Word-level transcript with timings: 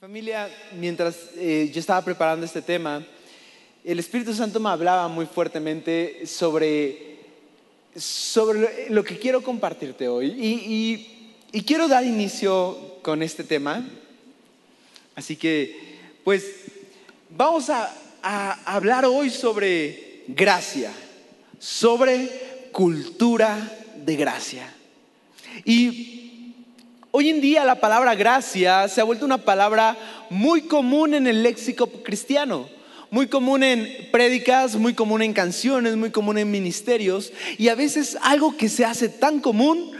Familia, 0.00 0.48
mientras 0.78 1.16
eh, 1.36 1.72
yo 1.74 1.80
estaba 1.80 2.04
preparando 2.04 2.46
este 2.46 2.62
tema, 2.62 3.04
el 3.82 3.98
Espíritu 3.98 4.32
Santo 4.32 4.60
me 4.60 4.68
hablaba 4.68 5.08
muy 5.08 5.26
fuertemente 5.26 6.24
sobre, 6.24 7.16
sobre 7.96 8.90
lo 8.90 9.02
que 9.02 9.18
quiero 9.18 9.42
compartirte 9.42 10.06
hoy. 10.06 10.36
Y, 11.52 11.62
quiero 11.62 11.88
dar 11.88 12.04
inicio 12.04 13.00
con 13.02 13.24
este 13.24 13.42
tema. 13.42 13.84
Así 15.16 15.34
que, 15.34 15.76
pues, 16.22 16.44
vamos 17.30 17.68
a, 17.68 17.92
a 18.22 18.52
hablar 18.72 19.04
hoy 19.04 19.30
sobre 19.30 20.22
gracia, 20.28 20.92
sobre 21.58 22.68
cultura 22.70 23.68
de 23.96 24.14
gracia. 24.14 24.72
Y 25.64 26.27
Hoy 27.10 27.30
en 27.30 27.40
día 27.40 27.64
la 27.64 27.80
palabra 27.80 28.14
gracia 28.14 28.86
se 28.86 29.00
ha 29.00 29.04
vuelto 29.04 29.24
una 29.24 29.38
palabra 29.38 29.96
muy 30.28 30.62
común 30.62 31.14
en 31.14 31.26
el 31.26 31.42
léxico 31.42 31.86
cristiano, 31.86 32.68
muy 33.10 33.28
común 33.28 33.62
en 33.62 33.88
prédicas, 34.12 34.76
muy 34.76 34.92
común 34.92 35.22
en 35.22 35.32
canciones, 35.32 35.96
muy 35.96 36.10
común 36.10 36.36
en 36.36 36.50
ministerios 36.50 37.32
y 37.56 37.68
a 37.68 37.74
veces 37.74 38.18
algo 38.20 38.58
que 38.58 38.68
se 38.68 38.84
hace 38.84 39.08
tan 39.08 39.40
común 39.40 39.92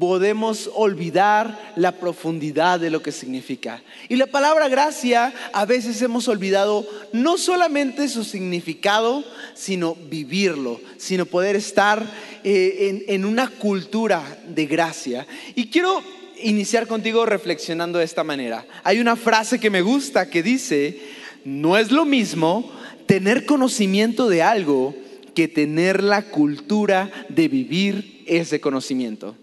podemos 0.00 0.68
olvidar 0.74 1.72
la 1.76 1.92
profundidad 1.92 2.80
de 2.80 2.90
lo 2.90 3.02
que 3.02 3.12
significa. 3.12 3.80
Y 4.08 4.16
la 4.16 4.26
palabra 4.26 4.68
gracia 4.68 5.32
a 5.52 5.64
veces 5.64 6.02
hemos 6.02 6.26
olvidado 6.26 6.84
no 7.12 7.38
solamente 7.38 8.08
su 8.08 8.24
significado, 8.24 9.22
sino 9.54 9.94
vivirlo, 9.94 10.80
sino 10.96 11.24
poder 11.24 11.54
estar 11.54 12.04
eh, 12.42 13.04
en, 13.06 13.14
en 13.14 13.24
una 13.24 13.48
cultura 13.48 14.40
de 14.48 14.66
gracia. 14.66 15.24
Y 15.54 15.68
quiero 15.68 16.02
iniciar 16.42 16.86
contigo 16.86 17.26
reflexionando 17.26 17.98
de 17.98 18.04
esta 18.04 18.24
manera. 18.24 18.66
Hay 18.84 19.00
una 19.00 19.16
frase 19.16 19.58
que 19.58 19.70
me 19.70 19.82
gusta 19.82 20.30
que 20.30 20.42
dice, 20.42 21.00
no 21.44 21.76
es 21.76 21.90
lo 21.90 22.04
mismo 22.04 22.70
tener 23.06 23.46
conocimiento 23.46 24.28
de 24.28 24.42
algo 24.42 24.94
que 25.34 25.48
tener 25.48 26.02
la 26.02 26.22
cultura 26.22 27.10
de 27.28 27.48
vivir 27.48 28.24
ese 28.26 28.60
conocimiento. 28.60 29.36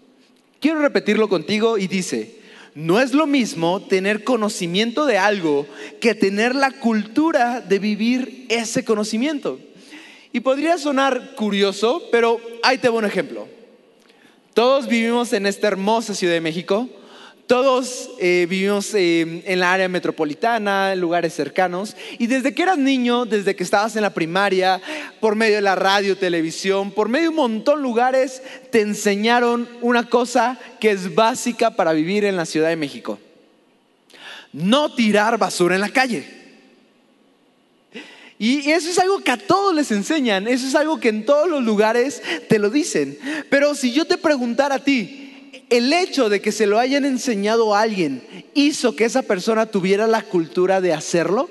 Quiero 0.60 0.80
repetirlo 0.82 1.30
contigo 1.30 1.78
y 1.78 1.88
dice, 1.88 2.40
no 2.76 3.00
es 3.00 3.14
lo 3.14 3.26
mismo 3.26 3.82
tener 3.82 4.24
conocimiento 4.24 5.06
de 5.06 5.18
algo 5.18 5.66
que 6.02 6.14
tener 6.14 6.54
la 6.56 6.72
cultura 6.72 7.62
de 7.62 7.80
vivir 7.80 8.46
ese 8.50 8.84
conocimiento. 8.84 9.60
Y 10.34 10.42
podría 10.42 10.78
sonar 10.78 11.36
curioso, 11.36 12.04
pero 12.12 12.42
ahí 12.62 12.78
te 12.78 12.90
voy 12.90 13.00
un 13.00 13.06
ejemplo. 13.06 13.55
Todos 14.56 14.88
vivimos 14.88 15.34
en 15.34 15.48
esta 15.48 15.68
hermosa 15.68 16.16
Ciudad 16.16 16.34
de 16.34 16.40
México. 16.40 16.88
Todos 17.46 18.10
eh, 18.22 18.48
vivimos 18.50 18.94
eh, 18.94 19.44
en 19.46 19.60
la 19.60 19.74
área 19.74 19.90
metropolitana, 19.90 20.94
en 20.94 21.02
lugares 21.02 21.34
cercanos. 21.34 21.94
Y 22.20 22.28
desde 22.28 22.56
que 22.56 22.62
eras 22.62 22.78
niño, 22.78 23.26
desde 23.26 23.54
que 23.58 23.64
estabas 23.64 23.98
en 23.98 24.04
la 24.04 24.14
primaria, 24.14 24.82
por 25.20 25.36
medio 25.36 25.56
de 25.56 25.62
la 25.62 25.76
radio, 25.76 26.18
televisión, 26.18 26.92
por 26.92 27.10
medio 27.10 27.24
de 27.24 27.30
un 27.32 27.36
montón 27.36 27.80
de 27.80 27.84
lugares, 27.84 28.42
te 28.72 28.80
enseñaron 28.80 29.68
una 29.82 30.08
cosa 30.08 30.58
que 30.80 30.92
es 30.92 31.14
básica 31.14 31.72
para 31.72 31.92
vivir 31.92 32.24
en 32.24 32.38
la 32.38 32.46
Ciudad 32.46 32.70
de 32.70 32.78
México. 32.78 33.20
No 34.54 34.96
tirar 34.96 35.38
basura 35.38 35.76
en 35.76 35.82
la 35.82 35.90
calle. 35.90 36.45
Y 38.46 38.70
eso 38.70 38.92
es 38.92 39.00
algo 39.00 39.22
que 39.22 39.32
a 39.32 39.38
todos 39.38 39.74
les 39.74 39.90
enseñan, 39.90 40.48
eso 40.48 40.68
es 40.68 40.76
algo 40.76 41.00
que 41.00 41.10
en 41.10 41.26
todos 41.26 41.50
los 41.50 41.64
lugares 41.64 42.22
te 42.48 42.60
lo 42.60 42.70
dicen. 42.70 43.18
Pero 43.50 43.74
si 43.74 43.92
yo 43.92 44.06
te 44.06 44.20
preguntara 44.20 44.76
a 44.76 44.84
ti, 44.84 45.64
el 45.72 45.92
hecho 45.92 46.30
de 46.30 46.42
que 46.42 46.52
se 46.52 46.68
lo 46.68 46.78
hayan 46.78 47.06
enseñado 47.06 47.74
a 47.74 47.82
alguien 47.82 48.22
hizo 48.54 48.96
que 48.96 49.06
esa 49.06 49.24
persona 49.24 49.66
tuviera 49.66 50.06
la 50.06 50.22
cultura 50.22 50.80
de 50.80 50.94
hacerlo? 50.94 51.50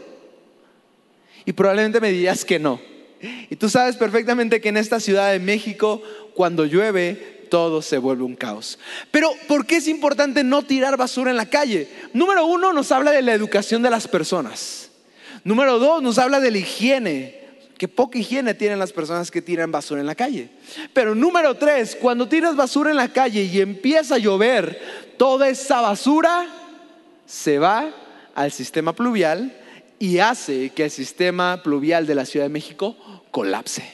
Y 1.45 1.53
probablemente 1.53 2.00
me 2.00 2.12
dirías 2.12 2.45
que 2.45 2.61
no. 2.61 2.81
Y 3.50 3.56
tú 3.56 3.69
sabes 3.69 3.97
perfectamente 3.97 4.61
que 4.61 4.69
en 4.69 4.77
esta 4.77 5.00
ciudad 5.00 5.33
de 5.33 5.41
México, 5.41 6.00
cuando 6.33 6.65
llueve, 6.65 7.49
todo 7.50 7.82
se 7.82 7.99
vuelve 7.99 8.22
un 8.22 8.37
caos. 8.37 8.78
Pero, 9.11 9.32
¿por 9.49 9.66
qué 9.66 9.78
es 9.78 9.88
importante 9.88 10.44
no 10.44 10.62
tirar 10.62 10.97
basura 10.97 11.32
en 11.32 11.38
la 11.38 11.50
calle? 11.50 11.88
Número 12.12 12.47
uno, 12.47 12.72
nos 12.72 12.93
habla 12.93 13.11
de 13.11 13.22
la 13.22 13.34
educación 13.34 13.82
de 13.82 13.91
las 13.91 14.06
personas. 14.06 14.84
Número 15.44 15.78
dos, 15.78 16.03
nos 16.03 16.19
habla 16.19 16.41
de 16.41 16.50
la 16.50 16.59
higiene, 16.59 17.38
que 17.77 17.87
poca 17.87 18.19
higiene 18.19 18.55
tienen 18.55 18.78
las 18.78 18.93
personas 18.93 19.31
que 19.31 19.43
tiran 19.43 19.71
basura 19.71 20.00
en 20.00 20.06
la 20.06 20.15
calle. 20.15 20.49
Pero 20.94 21.15
número 21.15 21.55
tres, 21.56 21.97
cuando 22.00 22.27
tiras 22.27 22.56
basura 22.56 22.91
en 22.91 22.97
la 22.97 23.12
calle 23.12 23.43
y 23.43 23.60
empieza 23.60 24.15
a 24.15 24.19
llover, 24.19 24.81
toda 25.19 25.50
esa 25.50 25.82
basura 25.82 26.47
se 27.27 27.59
va 27.59 27.93
al 28.34 28.53
sistema 28.53 28.94
pluvial 28.94 29.55
y 29.99 30.19
hace 30.19 30.71
que 30.71 30.84
el 30.84 30.91
sistema 30.91 31.62
pluvial 31.62 32.06
de 32.06 32.15
la 32.15 32.25
Ciudad 32.25 32.47
de 32.47 32.50
México 32.50 32.97
colapse. 33.31 33.84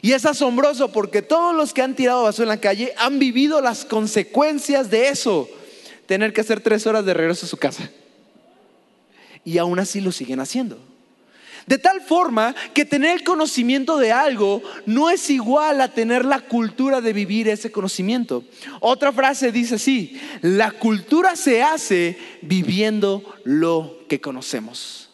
Y 0.00 0.12
es 0.12 0.24
asombroso 0.26 0.92
porque 0.92 1.22
todos 1.22 1.56
los 1.56 1.74
que 1.74 1.82
han 1.82 1.96
tirado 1.96 2.22
basura 2.22 2.44
en 2.44 2.50
la 2.50 2.60
calle 2.60 2.94
han 2.98 3.18
vivido 3.18 3.60
las 3.60 3.84
consecuencias 3.84 4.90
de 4.90 5.08
eso. 5.08 5.50
Tener 6.06 6.32
que 6.32 6.42
hacer 6.42 6.60
tres 6.60 6.86
horas 6.86 7.04
de 7.04 7.14
regreso 7.14 7.46
a 7.46 7.48
su 7.48 7.56
casa 7.56 7.90
y 9.48 9.56
aún 9.56 9.78
así 9.78 10.02
lo 10.02 10.12
siguen 10.12 10.40
haciendo. 10.40 10.78
De 11.66 11.78
tal 11.78 12.02
forma 12.02 12.54
que 12.74 12.84
tener 12.84 13.16
el 13.16 13.24
conocimiento 13.24 13.96
de 13.96 14.12
algo 14.12 14.62
no 14.84 15.08
es 15.08 15.30
igual 15.30 15.80
a 15.80 15.88
tener 15.88 16.26
la 16.26 16.40
cultura 16.40 17.00
de 17.00 17.14
vivir 17.14 17.48
ese 17.48 17.72
conocimiento. 17.72 18.44
Otra 18.80 19.10
frase 19.10 19.50
dice 19.50 19.76
así, 19.76 20.20
la 20.42 20.70
cultura 20.70 21.34
se 21.34 21.62
hace 21.62 22.18
viviendo 22.42 23.22
lo 23.44 24.00
que 24.06 24.20
conocemos. 24.20 25.08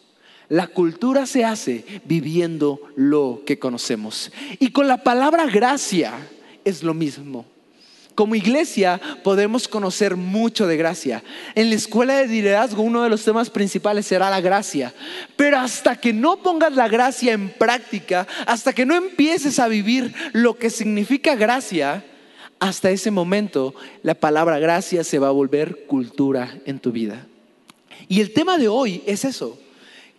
La 0.49 0.67
cultura 0.67 1.25
se 1.25 1.45
hace 1.45 1.85
viviendo 2.03 2.81
lo 2.97 3.43
que 3.45 3.57
conocemos. 3.57 4.33
Y 4.59 4.71
con 4.71 4.89
la 4.89 5.01
palabra 5.01 5.45
gracia 5.45 6.13
es 6.65 6.83
lo 6.83 6.93
mismo. 6.93 7.45
Como 8.15 8.35
iglesia 8.35 9.01
podemos 9.23 9.67
conocer 9.67 10.15
mucho 10.15 10.67
de 10.67 10.77
gracia. 10.77 11.21
En 11.53 11.69
la 11.69 11.75
escuela 11.75 12.15
de 12.15 12.27
liderazgo 12.27 12.81
uno 12.81 13.03
de 13.03 13.09
los 13.09 13.25
temas 13.25 13.49
principales 13.49 14.07
será 14.07 14.29
la 14.29 14.39
gracia. 14.39 14.93
Pero 15.35 15.59
hasta 15.59 15.97
que 15.97 16.13
no 16.13 16.37
pongas 16.37 16.73
la 16.73 16.87
gracia 16.87 17.33
en 17.33 17.49
práctica, 17.49 18.25
hasta 18.47 18.71
que 18.71 18.85
no 18.85 18.95
empieces 18.95 19.59
a 19.59 19.67
vivir 19.67 20.13
lo 20.31 20.57
que 20.57 20.69
significa 20.69 21.35
gracia, 21.35 22.05
hasta 22.59 22.89
ese 22.89 23.11
momento 23.11 23.75
la 24.01 24.15
palabra 24.15 24.59
gracia 24.59 25.03
se 25.03 25.19
va 25.19 25.27
a 25.27 25.31
volver 25.31 25.85
cultura 25.85 26.57
en 26.65 26.79
tu 26.79 26.93
vida. 26.93 27.27
Y 28.07 28.21
el 28.21 28.31
tema 28.31 28.57
de 28.57 28.69
hoy 28.69 29.03
es 29.05 29.25
eso, 29.25 29.59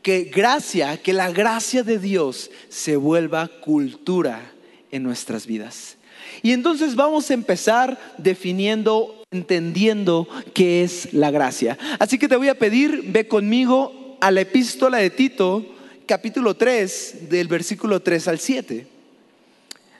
que 0.03 0.25
gracia, 0.25 0.99
que 0.99 1.15
la 1.15 1.31
gracia 1.31 1.83
de 1.83 1.99
Dios 1.99 2.51
se 2.69 2.97
vuelva 2.97 3.49
cultura 3.49 4.53
en 4.91 5.03
nuestras 5.03 5.47
vidas. 5.47 5.96
Y 6.43 6.53
entonces 6.53 6.95
vamos 6.97 7.31
a 7.31 7.35
empezar 7.35 7.99
definiendo, 8.19 9.23
entendiendo 9.31 10.29
qué 10.55 10.83
es 10.83 11.13
la 11.13 11.31
gracia. 11.31 11.79
Así 11.99 12.19
que 12.19 12.29
te 12.29 12.37
voy 12.37 12.49
a 12.49 12.59
pedir, 12.59 13.05
ve 13.07 13.29
conmigo 13.29 14.17
a 14.21 14.31
la 14.31 14.43
epístola 14.43 14.99
de 14.99 15.11
Tito, 15.11 15.65
capítulo 16.07 16.55
3, 16.55 17.29
del 17.29 17.49
versículo 17.49 18.01
3 18.01 18.29
al 18.29 18.39
7. 18.39 18.87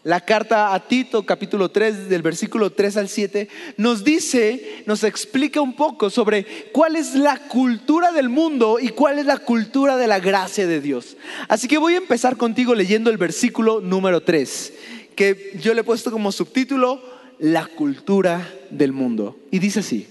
La 0.07 0.21
carta 0.21 0.73
a 0.73 0.87
Tito, 0.87 1.27
capítulo 1.27 1.73
3, 1.73 2.09
del 2.09 2.23
versículo 2.23 2.71
3 2.71 2.97
al 2.99 3.09
7, 3.09 3.49
nos 3.77 4.05
dice, 4.05 4.85
nos 4.87 5.03
explica 5.03 5.61
un 5.61 5.75
poco 5.75 6.11
sobre 6.11 6.47
cuál 6.71 6.95
es 6.95 7.17
la 7.17 7.49
cultura 7.49 8.13
del 8.13 8.29
mundo 8.29 8.79
y 8.81 8.91
cuál 8.91 9.19
es 9.19 9.27
la 9.27 9.39
cultura 9.39 9.97
de 9.97 10.07
la 10.07 10.21
gracia 10.21 10.69
de 10.69 10.81
Dios. 10.81 11.17
Así 11.49 11.67
que 11.67 11.79
voy 11.79 11.95
a 11.95 11.99
empezar 11.99 12.37
contigo 12.37 12.77
leyendo 12.77 13.11
el 13.11 13.17
versículo 13.17 13.81
número 13.81 14.23
3 14.23 14.75
que 15.17 15.59
yo 15.61 15.75
le 15.75 15.81
he 15.81 15.85
puesto 15.85 16.13
como 16.13 16.31
subtítulo 16.31 17.03
La 17.39 17.67
cultura 17.67 18.49
del 18.71 18.93
mundo. 18.93 19.37
Y 19.51 19.59
dice 19.59 19.81
así, 19.81 20.07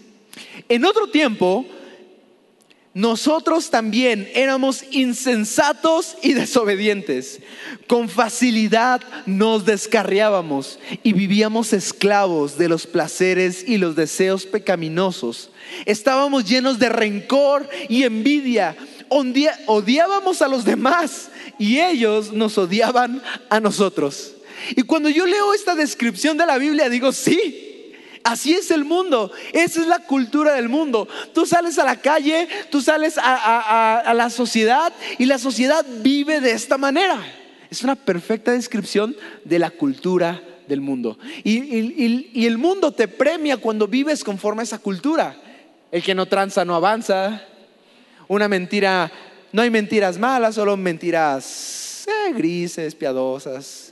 en 0.68 0.84
otro 0.84 1.08
tiempo, 1.08 1.66
nosotros 2.96 3.70
también 3.72 4.30
éramos 4.34 4.86
insensatos 4.92 6.16
y 6.24 6.32
desobedientes. 6.32 7.42
Con 7.88 8.08
facilidad 8.08 9.02
nos 9.26 9.66
descarriábamos 9.66 10.80
y 11.04 11.12
vivíamos 11.12 11.74
esclavos 11.74 12.58
de 12.58 12.70
los 12.70 12.88
placeres 12.88 13.68
y 13.68 13.78
los 13.78 13.98
deseos 13.98 14.46
pecaminosos. 14.46 15.52
Estábamos 15.86 16.46
llenos 16.46 16.80
de 16.80 16.88
rencor 16.88 17.70
y 17.90 18.04
envidia. 18.04 18.78
Odiábamos 19.10 20.42
a 20.42 20.48
los 20.48 20.64
demás 20.64 21.30
y 21.60 21.80
ellos 21.82 22.32
nos 22.32 22.58
odiaban 22.58 23.22
a 23.50 23.60
nosotros. 23.60 24.36
Y 24.72 24.84
cuando 24.84 25.10
yo 25.10 25.26
leo 25.26 25.54
esta 25.54 25.76
descripción 25.76 26.38
de 26.38 26.46
la 26.46 26.58
Biblia, 26.58 26.90
digo, 26.90 27.12
sí, 27.12 27.94
así 28.26 28.54
es 28.54 28.72
el 28.72 28.86
mundo, 28.86 29.32
esa 29.54 29.82
es 29.82 29.88
la 29.88 30.00
cultura 30.00 30.54
del 30.54 30.68
mundo. 30.68 31.08
Tú 31.34 31.46
sales 31.46 31.78
a 31.78 31.86
la 31.86 32.02
calle, 32.02 32.48
tú 32.72 32.82
sales 32.82 33.16
a, 33.18 34.12
la 34.16 34.30
sociedad 34.30 34.92
y 35.18 35.26
la 35.26 35.38
sociedad 35.38 35.86
vive 36.02 36.42
de 36.42 36.52
esta 36.52 36.78
manera. 36.78 37.24
Es 37.70 37.84
una 37.84 37.96
perfecta 37.96 38.52
descripción 38.52 39.16
de 39.44 39.60
la 39.60 39.70
cultura 39.70 40.42
del 40.68 40.82
mundo. 40.82 41.18
Y, 41.44 42.46
el 42.46 42.58
mundo 42.58 42.92
te 42.92 43.08
premia 43.08 43.58
cuando 43.58 43.88
vives 43.88 44.24
conforme 44.24 44.62
a 44.62 44.64
esa 44.64 44.80
cultura. 44.80 45.36
El 45.92 46.02
que 46.02 46.16
no 46.16 46.26
tranza 46.26 46.66
no 46.66 46.76
avanza. 46.76 47.44
Una 48.28 48.48
mentira, 48.48 49.12
no 49.52 49.62
hay 49.62 49.70
mentiras 49.70 50.18
malas, 50.18 50.56
solo 50.56 50.76
mentiras 50.76 52.08
eh, 52.08 52.34
grises, 52.34 52.96
piadosas. 52.96 53.85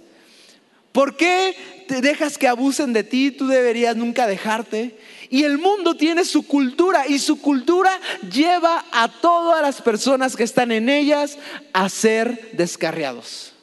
¿Por 0.94 1.18
qué 1.18 1.56
te 1.88 2.01
dejas 2.01 2.38
que 2.38 2.48
abusen 2.48 2.94
de 2.94 3.04
ti? 3.04 3.31
Tú 3.31 3.48
deberías 3.48 3.98
nunca 3.98 4.28
dejarte. 4.28 4.95
Y 5.30 5.44
el 5.44 5.57
mundo 5.57 5.95
tiene 5.95 6.24
su 6.24 6.45
cultura 6.45 7.07
y 7.07 7.18
su 7.18 7.42
cultura 7.42 7.92
lleva 8.31 8.86
a 8.92 9.07
todas 9.10 9.63
las 9.63 9.81
personas 9.81 10.36
que 10.36 10.44
están 10.44 10.72
en 10.72 10.90
ellas 10.90 11.40
a 11.74 11.90
ser 11.90 12.51
descarriados. 12.54 13.54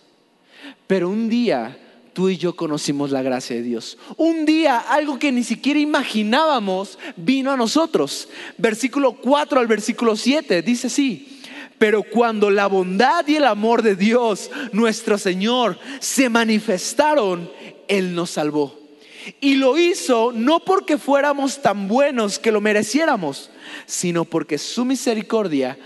Pero 0.89 1.09
un 1.09 1.29
día 1.29 1.79
tú 2.13 2.29
y 2.29 2.37
yo 2.37 2.57
conocimos 2.57 3.13
la 3.13 3.23
gracia 3.23 3.55
de 3.55 3.63
Dios. 3.63 3.97
Un 4.17 4.45
día 4.45 4.79
algo 4.79 5.21
que 5.21 5.31
ni 5.31 5.45
siquiera 5.45 5.79
imaginábamos 5.79 6.99
vino 7.15 7.53
a 7.53 7.57
nosotros. 7.57 8.29
Versículo 8.59 9.13
4 9.13 9.61
al 9.61 9.69
versículo 9.69 10.17
7 10.17 10.63
dice 10.63 10.89
así. 10.89 11.40
Pero 11.81 12.03
cuando 12.03 12.51
la 12.51 12.67
bondad 12.67 13.27
y 13.27 13.37
el 13.37 13.47
amor 13.47 13.81
de 13.81 13.97
Dios, 13.97 14.51
nuestro 14.71 15.17
Señor, 15.17 15.79
se 15.99 16.29
manifestaron, 16.29 17.51
Él 17.89 18.15
nos 18.15 18.33
salvó. 18.33 18.79
Y 19.41 19.55
lo 19.55 19.79
hizo 19.79 20.31
no 20.31 20.61
porque 20.61 20.99
fuéramos 20.99 21.63
tan 21.63 21.89
buenos 21.89 22.39
que 22.39 22.53
lo 22.53 22.61
mereciéramos, 22.61 23.49
sino 23.87 24.27
porque 24.27 24.59
su 24.59 24.85
misericordia, 24.85 25.79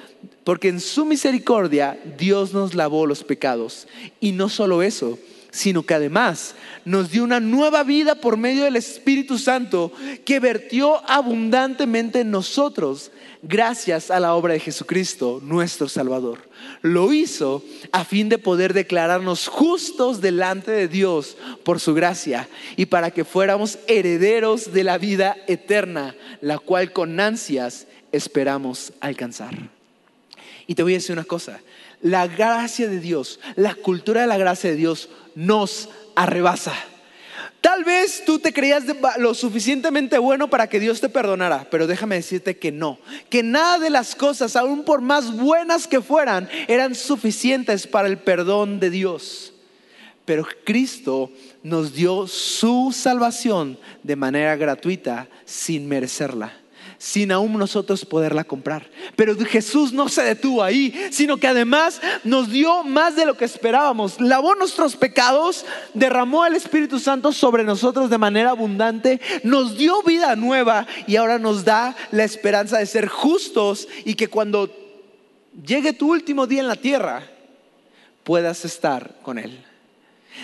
porque 0.42 0.66
en 0.66 0.80
su 0.80 1.04
misericordia 1.04 1.96
Dios 2.18 2.52
nos 2.52 2.74
lavó 2.74 3.06
los 3.06 3.22
pecados. 3.22 3.86
Y 4.18 4.32
no 4.32 4.48
solo 4.48 4.82
eso, 4.82 5.16
sino 5.54 5.84
que 5.84 5.94
además 5.94 6.56
nos 6.84 7.12
dio 7.12 7.22
una 7.22 7.38
nueva 7.38 7.84
vida 7.84 8.16
por 8.16 8.36
medio 8.36 8.64
del 8.64 8.74
Espíritu 8.74 9.38
Santo 9.38 9.92
que 10.24 10.40
vertió 10.40 11.08
abundantemente 11.08 12.20
en 12.20 12.32
nosotros 12.32 13.12
gracias 13.40 14.10
a 14.10 14.18
la 14.18 14.34
obra 14.34 14.54
de 14.54 14.60
Jesucristo, 14.60 15.40
nuestro 15.44 15.88
Salvador. 15.88 16.48
Lo 16.82 17.12
hizo 17.12 17.62
a 17.92 18.04
fin 18.04 18.28
de 18.28 18.38
poder 18.38 18.74
declararnos 18.74 19.46
justos 19.46 20.20
delante 20.20 20.72
de 20.72 20.88
Dios 20.88 21.36
por 21.62 21.78
su 21.78 21.94
gracia 21.94 22.48
y 22.76 22.86
para 22.86 23.12
que 23.12 23.24
fuéramos 23.24 23.78
herederos 23.86 24.72
de 24.72 24.82
la 24.82 24.98
vida 24.98 25.36
eterna, 25.46 26.16
la 26.40 26.58
cual 26.58 26.92
con 26.92 27.20
ansias 27.20 27.86
esperamos 28.10 28.92
alcanzar. 29.00 29.54
Y 30.66 30.74
te 30.74 30.82
voy 30.82 30.94
a 30.94 30.96
decir 30.96 31.12
una 31.12 31.24
cosa, 31.24 31.60
la 32.04 32.26
gracia 32.26 32.86
de 32.86 33.00
Dios, 33.00 33.40
la 33.56 33.74
cultura 33.74 34.20
de 34.20 34.26
la 34.26 34.36
gracia 34.36 34.70
de 34.70 34.76
Dios 34.76 35.08
nos 35.34 35.88
arrebasa. 36.14 36.74
Tal 37.62 37.82
vez 37.82 38.26
tú 38.26 38.38
te 38.38 38.52
creías 38.52 38.84
lo 39.16 39.32
suficientemente 39.32 40.18
bueno 40.18 40.50
para 40.50 40.68
que 40.68 40.78
Dios 40.78 41.00
te 41.00 41.08
perdonara, 41.08 41.66
pero 41.70 41.86
déjame 41.86 42.16
decirte 42.16 42.58
que 42.58 42.70
no, 42.70 42.98
que 43.30 43.42
nada 43.42 43.78
de 43.78 43.88
las 43.88 44.14
cosas, 44.14 44.54
aun 44.54 44.84
por 44.84 45.00
más 45.00 45.34
buenas 45.34 45.86
que 45.86 46.02
fueran, 46.02 46.46
eran 46.68 46.94
suficientes 46.94 47.86
para 47.86 48.06
el 48.06 48.18
perdón 48.18 48.80
de 48.80 48.90
Dios. 48.90 49.54
Pero 50.26 50.46
Cristo 50.64 51.32
nos 51.62 51.94
dio 51.94 52.26
su 52.26 52.94
salvación 52.94 53.78
de 54.02 54.16
manera 54.16 54.56
gratuita 54.56 55.26
sin 55.46 55.88
merecerla 55.88 56.52
sin 56.98 57.32
aún 57.32 57.52
nosotros 57.58 58.04
poderla 58.04 58.44
comprar. 58.44 58.88
Pero 59.16 59.36
Jesús 59.36 59.92
no 59.92 60.08
se 60.08 60.22
detuvo 60.22 60.62
ahí, 60.62 60.94
sino 61.10 61.36
que 61.36 61.46
además 61.46 62.00
nos 62.24 62.50
dio 62.50 62.84
más 62.84 63.16
de 63.16 63.26
lo 63.26 63.36
que 63.36 63.44
esperábamos. 63.44 64.20
Lavó 64.20 64.54
nuestros 64.54 64.96
pecados, 64.96 65.64
derramó 65.92 66.46
el 66.46 66.54
Espíritu 66.54 66.98
Santo 66.98 67.32
sobre 67.32 67.64
nosotros 67.64 68.10
de 68.10 68.18
manera 68.18 68.50
abundante, 68.50 69.20
nos 69.42 69.76
dio 69.76 70.02
vida 70.02 70.36
nueva 70.36 70.86
y 71.06 71.16
ahora 71.16 71.38
nos 71.38 71.64
da 71.64 71.94
la 72.10 72.24
esperanza 72.24 72.78
de 72.78 72.86
ser 72.86 73.08
justos 73.08 73.88
y 74.04 74.14
que 74.14 74.28
cuando 74.28 74.70
llegue 75.64 75.92
tu 75.92 76.12
último 76.12 76.46
día 76.46 76.60
en 76.60 76.68
la 76.68 76.76
tierra, 76.76 77.22
puedas 78.24 78.64
estar 78.64 79.16
con 79.22 79.38
Él. 79.38 79.64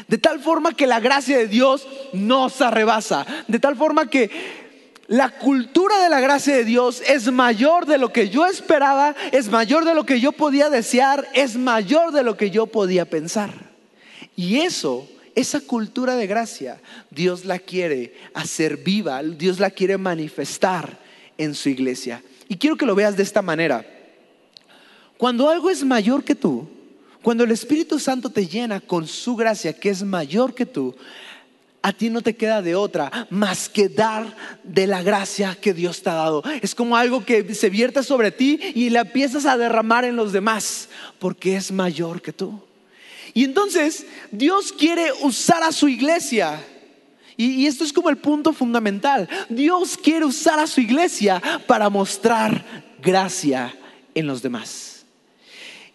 De 0.06 0.18
tal 0.18 0.40
forma 0.40 0.72
que 0.72 0.86
la 0.86 1.00
gracia 1.00 1.36
de 1.36 1.48
Dios 1.48 1.86
nos 2.12 2.60
arrebasa. 2.60 3.26
De 3.48 3.58
tal 3.58 3.76
forma 3.76 4.08
que 4.08 4.30
la 5.10 5.28
cultura 5.28 6.00
de 6.04 6.08
la 6.08 6.20
gracia 6.20 6.54
de 6.54 6.64
Dios 6.64 7.02
es 7.04 7.32
mayor 7.32 7.84
de 7.84 7.98
lo 7.98 8.12
que 8.12 8.28
yo 8.28 8.46
esperaba, 8.46 9.16
es 9.32 9.48
mayor 9.48 9.84
de 9.84 9.92
lo 9.92 10.06
que 10.06 10.20
yo 10.20 10.30
podía 10.30 10.70
desear, 10.70 11.28
es 11.34 11.56
mayor 11.56 12.12
de 12.12 12.22
lo 12.22 12.36
que 12.36 12.52
yo 12.52 12.68
podía 12.68 13.10
pensar. 13.10 13.50
Y 14.36 14.60
eso, 14.60 15.08
esa 15.34 15.62
cultura 15.62 16.14
de 16.14 16.28
gracia, 16.28 16.80
Dios 17.10 17.44
la 17.44 17.58
quiere 17.58 18.14
hacer 18.34 18.76
viva, 18.76 19.20
Dios 19.24 19.58
la 19.58 19.70
quiere 19.70 19.98
manifestar 19.98 20.96
en 21.36 21.56
su 21.56 21.70
iglesia. 21.70 22.22
Y 22.46 22.56
quiero 22.56 22.76
que 22.76 22.86
lo 22.86 22.94
veas 22.94 23.16
de 23.16 23.24
esta 23.24 23.42
manera. 23.42 23.84
Cuando 25.18 25.50
algo 25.50 25.70
es 25.70 25.82
mayor 25.82 26.22
que 26.22 26.36
tú, 26.36 26.68
cuando 27.20 27.42
el 27.42 27.50
Espíritu 27.50 27.98
Santo 27.98 28.30
te 28.30 28.46
llena 28.46 28.78
con 28.80 29.08
su 29.08 29.34
gracia 29.34 29.72
que 29.72 29.90
es 29.90 30.04
mayor 30.04 30.54
que 30.54 30.66
tú, 30.66 30.94
a 31.82 31.92
ti 31.92 32.10
no 32.10 32.20
te 32.20 32.36
queda 32.36 32.62
de 32.62 32.74
otra 32.74 33.26
más 33.30 33.68
que 33.68 33.88
dar 33.88 34.36
de 34.62 34.86
la 34.86 35.02
gracia 35.02 35.56
que 35.60 35.72
Dios 35.72 36.02
te 36.02 36.10
ha 36.10 36.14
dado. 36.14 36.42
Es 36.62 36.74
como 36.74 36.96
algo 36.96 37.24
que 37.24 37.54
se 37.54 37.70
vierte 37.70 38.02
sobre 38.02 38.30
ti 38.30 38.60
y 38.74 38.90
la 38.90 39.00
empiezas 39.00 39.46
a 39.46 39.56
derramar 39.56 40.04
en 40.04 40.16
los 40.16 40.32
demás 40.32 40.88
porque 41.18 41.56
es 41.56 41.72
mayor 41.72 42.20
que 42.20 42.32
tú. 42.32 42.60
Y 43.32 43.44
entonces 43.44 44.06
Dios 44.30 44.72
quiere 44.72 45.12
usar 45.22 45.62
a 45.62 45.72
su 45.72 45.88
iglesia. 45.88 46.62
Y, 47.36 47.66
esto 47.66 47.84
es 47.84 47.92
como 47.92 48.10
el 48.10 48.18
punto 48.18 48.52
fundamental. 48.52 49.26
Dios 49.48 49.96
quiere 49.96 50.26
usar 50.26 50.58
a 50.58 50.66
su 50.66 50.82
iglesia 50.82 51.40
para 51.66 51.88
mostrar 51.88 52.62
gracia 53.00 53.74
en 54.14 54.26
los 54.26 54.42
demás. 54.42 55.06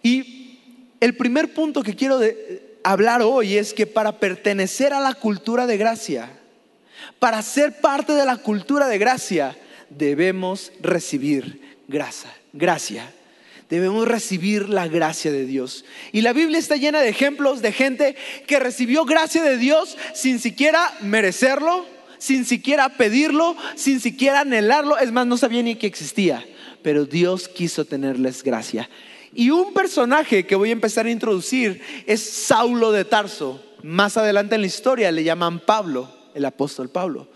Y 0.02 0.60
el 1.00 1.16
primer 1.16 1.54
punto 1.54 1.84
que 1.84 1.96
quiero 1.96 2.18
de, 2.18 2.65
hablar 2.86 3.24
hoy 3.24 3.58
es 3.58 3.74
que 3.74 3.88
para 3.88 4.20
pertenecer 4.20 4.94
a 4.94 5.00
la 5.00 5.16
cultura 5.16 5.66
de 5.66 5.78
gracia, 5.78 6.30
para 7.20 7.42
ser 7.42 7.82
parte 7.82 8.14
de 8.14 8.26
la 8.26 8.38
cultura 8.38 8.88
de 8.88 9.00
gracia, 9.00 9.58
debemos 9.90 10.72
recibir 10.82 11.78
gracia. 11.88 12.32
gracia. 12.54 13.12
Debemos 13.70 14.08
recibir 14.08 14.70
la 14.70 14.88
gracia 14.88 15.32
de 15.32 15.48
Dios. 15.48 15.86
Y 16.12 16.22
la 16.22 16.34
Biblia 16.34 16.60
está 16.60 16.76
llena 16.76 17.02
de 17.02 17.10
ejemplos 17.10 17.64
de 17.64 17.72
gente 17.72 18.16
que 18.46 18.60
recibió 18.60 19.06
gracia 19.06 19.42
de 19.42 19.58
Dios 19.58 19.98
sin 20.14 20.40
siquiera 20.40 20.96
merecerlo, 21.02 21.88
sin 22.20 22.46
siquiera 22.46 22.90
pedirlo, 22.90 23.58
sin 23.76 24.00
siquiera 24.00 24.42
anhelarlo. 24.42 25.00
Es 25.00 25.12
más, 25.12 25.26
no 25.26 25.38
sabía 25.38 25.64
ni 25.64 25.76
que 25.76 25.88
existía. 25.88 26.46
Pero 26.84 27.06
Dios 27.06 27.48
quiso 27.48 27.86
tenerles 27.86 28.44
gracia. 28.44 28.88
Y 29.38 29.50
un 29.50 29.74
personaje 29.74 30.46
que 30.46 30.56
voy 30.56 30.70
a 30.70 30.72
empezar 30.72 31.06
a 31.06 31.12
introducir 31.12 31.82
es 32.08 32.24
Saulo 32.24 32.94
de 32.94 33.04
Tarso. 33.04 33.62
Más 33.84 34.16
adelante 34.16 34.56
en 34.56 34.62
la 34.62 34.68
historia 34.68 35.12
le 35.12 35.26
llaman 35.26 35.60
Pablo, 35.60 36.10
el 36.34 36.46
apóstol 36.46 36.88
Pablo. 36.88 37.28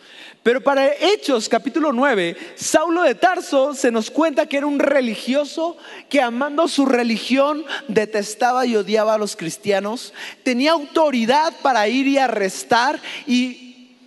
Pero 0.41 0.62
para 0.62 0.93
Hechos 0.93 1.50
capítulo 1.50 1.91
9, 1.91 2.38
Saulo 2.55 3.03
de 3.03 3.15
Tarso 3.15 3.73
se 3.73 3.91
nos 3.91 4.09
cuenta 4.09 4.45
que 4.45 4.55
era 4.55 4.65
un 4.65 4.79
religioso 4.79 5.75
que 6.09 6.21
amando 6.21 6.69
su 6.69 6.85
religión 6.85 7.65
detestaba 7.89 8.65
y 8.65 8.77
odiaba 8.77 9.15
a 9.15 9.17
los 9.17 9.35
cristianos, 9.35 10.13
tenía 10.43 10.71
autoridad 10.71 11.53
para 11.62 11.89
ir 11.89 12.07
y 12.07 12.17
arrestar 12.17 13.01
y, 13.27 13.97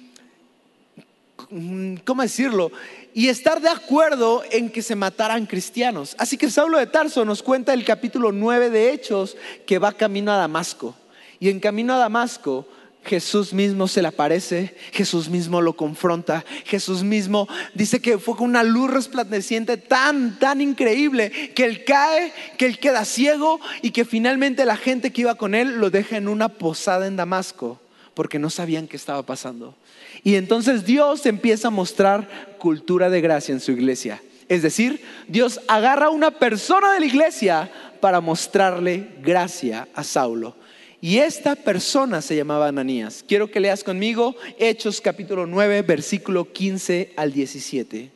¿cómo 2.06 2.22
decirlo? 2.22 2.72
Y 3.14 3.28
estar 3.28 3.60
de 3.60 3.68
acuerdo 3.68 4.42
en 4.50 4.70
que 4.70 4.82
se 4.82 4.96
mataran 4.96 5.46
cristianos. 5.46 6.14
Así 6.18 6.36
que 6.36 6.50
Saulo 6.50 6.78
de 6.78 6.86
Tarso 6.86 7.24
nos 7.24 7.42
cuenta 7.42 7.74
el 7.74 7.84
capítulo 7.84 8.32
9 8.32 8.70
de 8.70 8.92
Hechos 8.92 9.36
que 9.66 9.78
va 9.78 9.92
camino 9.92 10.32
a 10.32 10.36
Damasco. 10.36 10.94
Y 11.38 11.48
en 11.48 11.60
camino 11.60 11.94
a 11.94 11.98
Damasco 11.98 12.66
Jesús 13.04 13.52
mismo 13.52 13.88
se 13.88 14.00
le 14.00 14.08
aparece, 14.08 14.76
Jesús 14.92 15.28
mismo 15.28 15.60
lo 15.60 15.74
confronta, 15.74 16.44
Jesús 16.64 17.02
mismo 17.02 17.48
dice 17.74 18.00
que 18.00 18.18
fue 18.18 18.36
con 18.36 18.48
una 18.48 18.62
luz 18.62 18.90
resplandeciente 18.90 19.76
tan, 19.76 20.38
tan 20.38 20.60
increíble 20.60 21.30
que 21.54 21.64
él 21.64 21.84
cae, 21.84 22.32
que 22.58 22.66
él 22.66 22.78
queda 22.78 23.04
ciego 23.04 23.60
y 23.82 23.90
que 23.90 24.04
finalmente 24.04 24.64
la 24.64 24.76
gente 24.76 25.12
que 25.12 25.22
iba 25.22 25.34
con 25.34 25.54
él 25.54 25.78
lo 25.78 25.90
deja 25.90 26.16
en 26.16 26.28
una 26.28 26.48
posada 26.48 27.06
en 27.08 27.16
Damasco 27.16 27.80
porque 28.14 28.38
no 28.38 28.50
sabían 28.50 28.88
qué 28.88 28.96
estaba 28.96 29.24
pasando. 29.24 29.74
Y 30.22 30.36
entonces 30.36 30.84
Dios 30.84 31.26
empieza 31.26 31.68
a 31.68 31.72
mostrar 31.72 32.56
cultura 32.58 33.10
de 33.10 33.20
gracia 33.20 33.52
en 33.52 33.60
su 33.60 33.72
iglesia. 33.72 34.22
Es 34.48 34.62
decir, 34.62 35.02
Dios 35.28 35.60
agarra 35.68 36.06
a 36.06 36.10
una 36.10 36.30
persona 36.30 36.92
de 36.92 37.00
la 37.00 37.06
iglesia 37.06 37.70
para 38.00 38.20
mostrarle 38.20 39.08
gracia 39.22 39.88
a 39.94 40.04
Saulo. 40.04 40.56
Y 41.00 41.18
esta 41.18 41.56
persona 41.56 42.22
se 42.22 42.36
llamaba 42.36 42.68
Ananías. 42.68 43.24
Quiero 43.26 43.50
que 43.50 43.60
leas 43.60 43.82
conmigo 43.82 44.36
Hechos 44.58 45.00
capítulo 45.00 45.46
9, 45.46 45.82
versículo 45.82 46.52
15 46.52 47.14
al 47.16 47.32
17. 47.32 48.10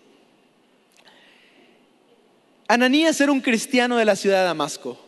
Ananías 2.68 3.20
era 3.20 3.32
un 3.32 3.40
cristiano 3.40 3.96
de 3.96 4.04
la 4.04 4.16
ciudad 4.16 4.38
de 4.38 4.44
Damasco. 4.44 5.05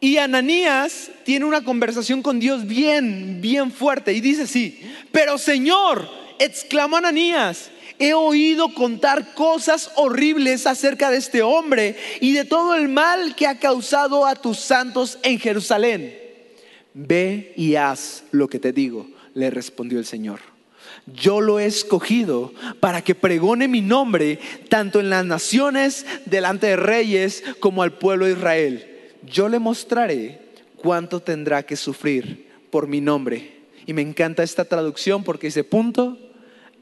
Y 0.00 0.16
Ananías 0.16 1.10
tiene 1.24 1.44
una 1.44 1.62
conversación 1.62 2.22
con 2.22 2.40
Dios 2.40 2.66
bien, 2.66 3.38
bien 3.42 3.70
fuerte 3.70 4.14
y 4.14 4.22
dice 4.22 4.42
así, 4.42 4.80
pero 5.12 5.36
Señor, 5.36 6.08
exclamó 6.38 6.96
Ananías, 6.96 7.70
he 7.98 8.14
oído 8.14 8.72
contar 8.72 9.34
cosas 9.34 9.92
horribles 9.96 10.66
acerca 10.66 11.10
de 11.10 11.18
este 11.18 11.42
hombre 11.42 11.96
y 12.22 12.32
de 12.32 12.46
todo 12.46 12.74
el 12.74 12.88
mal 12.88 13.36
que 13.36 13.46
ha 13.46 13.58
causado 13.58 14.24
a 14.24 14.34
tus 14.36 14.58
santos 14.58 15.18
en 15.22 15.38
Jerusalén. 15.38 16.18
Ve 16.94 17.52
y 17.56 17.74
haz 17.74 18.24
lo 18.30 18.48
que 18.48 18.58
te 18.58 18.72
digo, 18.72 19.06
le 19.34 19.50
respondió 19.50 19.98
el 19.98 20.06
Señor. 20.06 20.40
Yo 21.06 21.42
lo 21.42 21.60
he 21.60 21.66
escogido 21.66 22.54
para 22.80 23.02
que 23.02 23.14
pregone 23.14 23.68
mi 23.68 23.82
nombre 23.82 24.38
tanto 24.70 24.98
en 24.98 25.10
las 25.10 25.26
naciones, 25.26 26.06
delante 26.24 26.68
de 26.68 26.76
reyes, 26.76 27.44
como 27.60 27.82
al 27.82 27.92
pueblo 27.92 28.24
de 28.24 28.32
Israel. 28.32 28.89
Yo 29.22 29.48
le 29.48 29.58
mostraré 29.58 30.40
cuánto 30.76 31.20
tendrá 31.20 31.62
que 31.62 31.76
sufrir 31.76 32.48
por 32.70 32.86
mi 32.86 33.00
nombre. 33.00 33.60
Y 33.86 33.92
me 33.92 34.02
encanta 34.02 34.42
esta 34.42 34.64
traducción 34.64 35.24
porque 35.24 35.48
dice, 35.48 35.64
punto, 35.64 36.18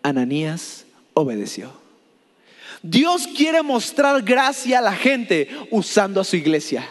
Ananías 0.02 0.84
obedeció. 1.14 1.72
Dios 2.82 3.26
quiere 3.36 3.62
mostrar 3.62 4.22
gracia 4.22 4.78
a 4.78 4.82
la 4.82 4.94
gente 4.94 5.48
usando 5.70 6.20
a 6.20 6.24
su 6.24 6.36
iglesia. 6.36 6.88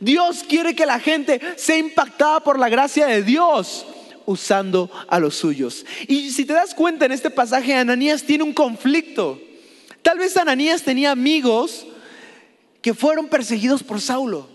Dios 0.00 0.44
quiere 0.48 0.74
que 0.74 0.86
la 0.86 0.98
gente 0.98 1.40
sea 1.56 1.76
impactada 1.76 2.40
por 2.40 2.58
la 2.58 2.68
gracia 2.68 3.06
de 3.06 3.22
Dios 3.22 3.86
usando 4.24 4.90
a 5.08 5.20
los 5.20 5.36
suyos. 5.36 5.84
Y 6.08 6.30
si 6.30 6.44
te 6.44 6.52
das 6.52 6.74
cuenta 6.74 7.04
en 7.04 7.12
este 7.12 7.30
pasaje, 7.30 7.74
Ananías 7.74 8.22
tiene 8.22 8.44
un 8.44 8.52
conflicto. 8.52 9.40
Tal 10.02 10.18
vez 10.18 10.36
Ananías 10.36 10.82
tenía 10.82 11.10
amigos 11.10 11.86
que 12.86 12.94
fueron 12.94 13.26
perseguidos 13.26 13.82
por 13.82 14.00
Saulo. 14.00 14.48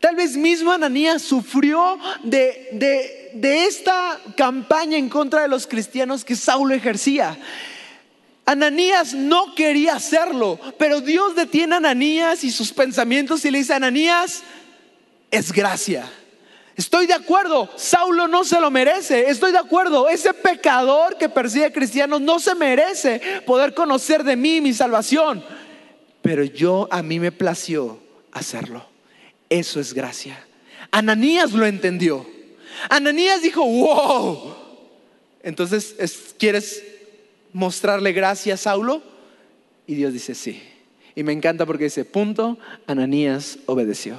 Tal 0.00 0.14
vez 0.14 0.36
mismo 0.36 0.70
Ananías 0.70 1.22
sufrió 1.22 1.98
de, 2.22 3.30
de, 3.32 3.64
esta 3.64 4.20
campaña 4.36 4.98
en 4.98 5.08
contra 5.08 5.40
de 5.40 5.48
los 5.48 5.66
cristianos 5.66 6.22
que 6.22 6.36
Saulo 6.36 6.74
ejercía. 6.74 7.38
Ananías 8.44 9.14
no 9.14 9.54
quería 9.54 9.94
hacerlo, 9.94 10.60
pero 10.78 11.00
Dios 11.00 11.34
detiene 11.34 11.72
a 11.72 11.78
Ananías 11.78 12.44
y 12.44 12.50
sus 12.50 12.70
pensamientos 12.70 13.46
y 13.46 13.50
le 13.50 13.56
dice, 13.56 13.72
Ananías, 13.72 14.42
es 15.30 15.50
gracia. 15.50 16.04
Estoy 16.76 17.06
de 17.06 17.14
acuerdo, 17.14 17.70
Saulo 17.76 18.28
no 18.28 18.44
se 18.44 18.60
lo 18.60 18.70
merece. 18.70 19.30
Estoy 19.30 19.52
de 19.52 19.58
acuerdo, 19.58 20.10
ese 20.10 20.34
pecador 20.34 21.16
que 21.16 21.30
persigue 21.30 21.64
a 21.64 21.72
cristianos 21.72 22.20
no 22.20 22.40
se 22.40 22.54
merece 22.54 23.22
poder 23.46 23.72
conocer 23.72 24.22
de 24.22 24.36
mí 24.36 24.60
mi 24.60 24.74
salvación. 24.74 25.42
Pero 26.22 26.44
yo 26.44 26.88
a 26.90 27.02
mí 27.02 27.18
me 27.18 27.32
plació 27.32 27.98
hacerlo. 28.32 28.84
Eso 29.48 29.80
es 29.80 29.94
gracia. 29.94 30.44
Ananías 30.90 31.52
lo 31.52 31.66
entendió. 31.66 32.26
Ananías 32.88 33.42
dijo, 33.42 33.64
wow. 33.64 34.54
Entonces, 35.42 36.34
¿quieres 36.38 36.82
mostrarle 37.52 38.12
gracia 38.12 38.54
a 38.54 38.56
Saulo? 38.56 39.02
Y 39.86 39.94
Dios 39.94 40.12
dice, 40.12 40.34
sí. 40.34 40.62
Y 41.14 41.22
me 41.22 41.32
encanta 41.32 41.66
porque 41.66 41.84
dice, 41.84 42.04
punto, 42.04 42.58
Ananías 42.86 43.58
obedeció. 43.66 44.16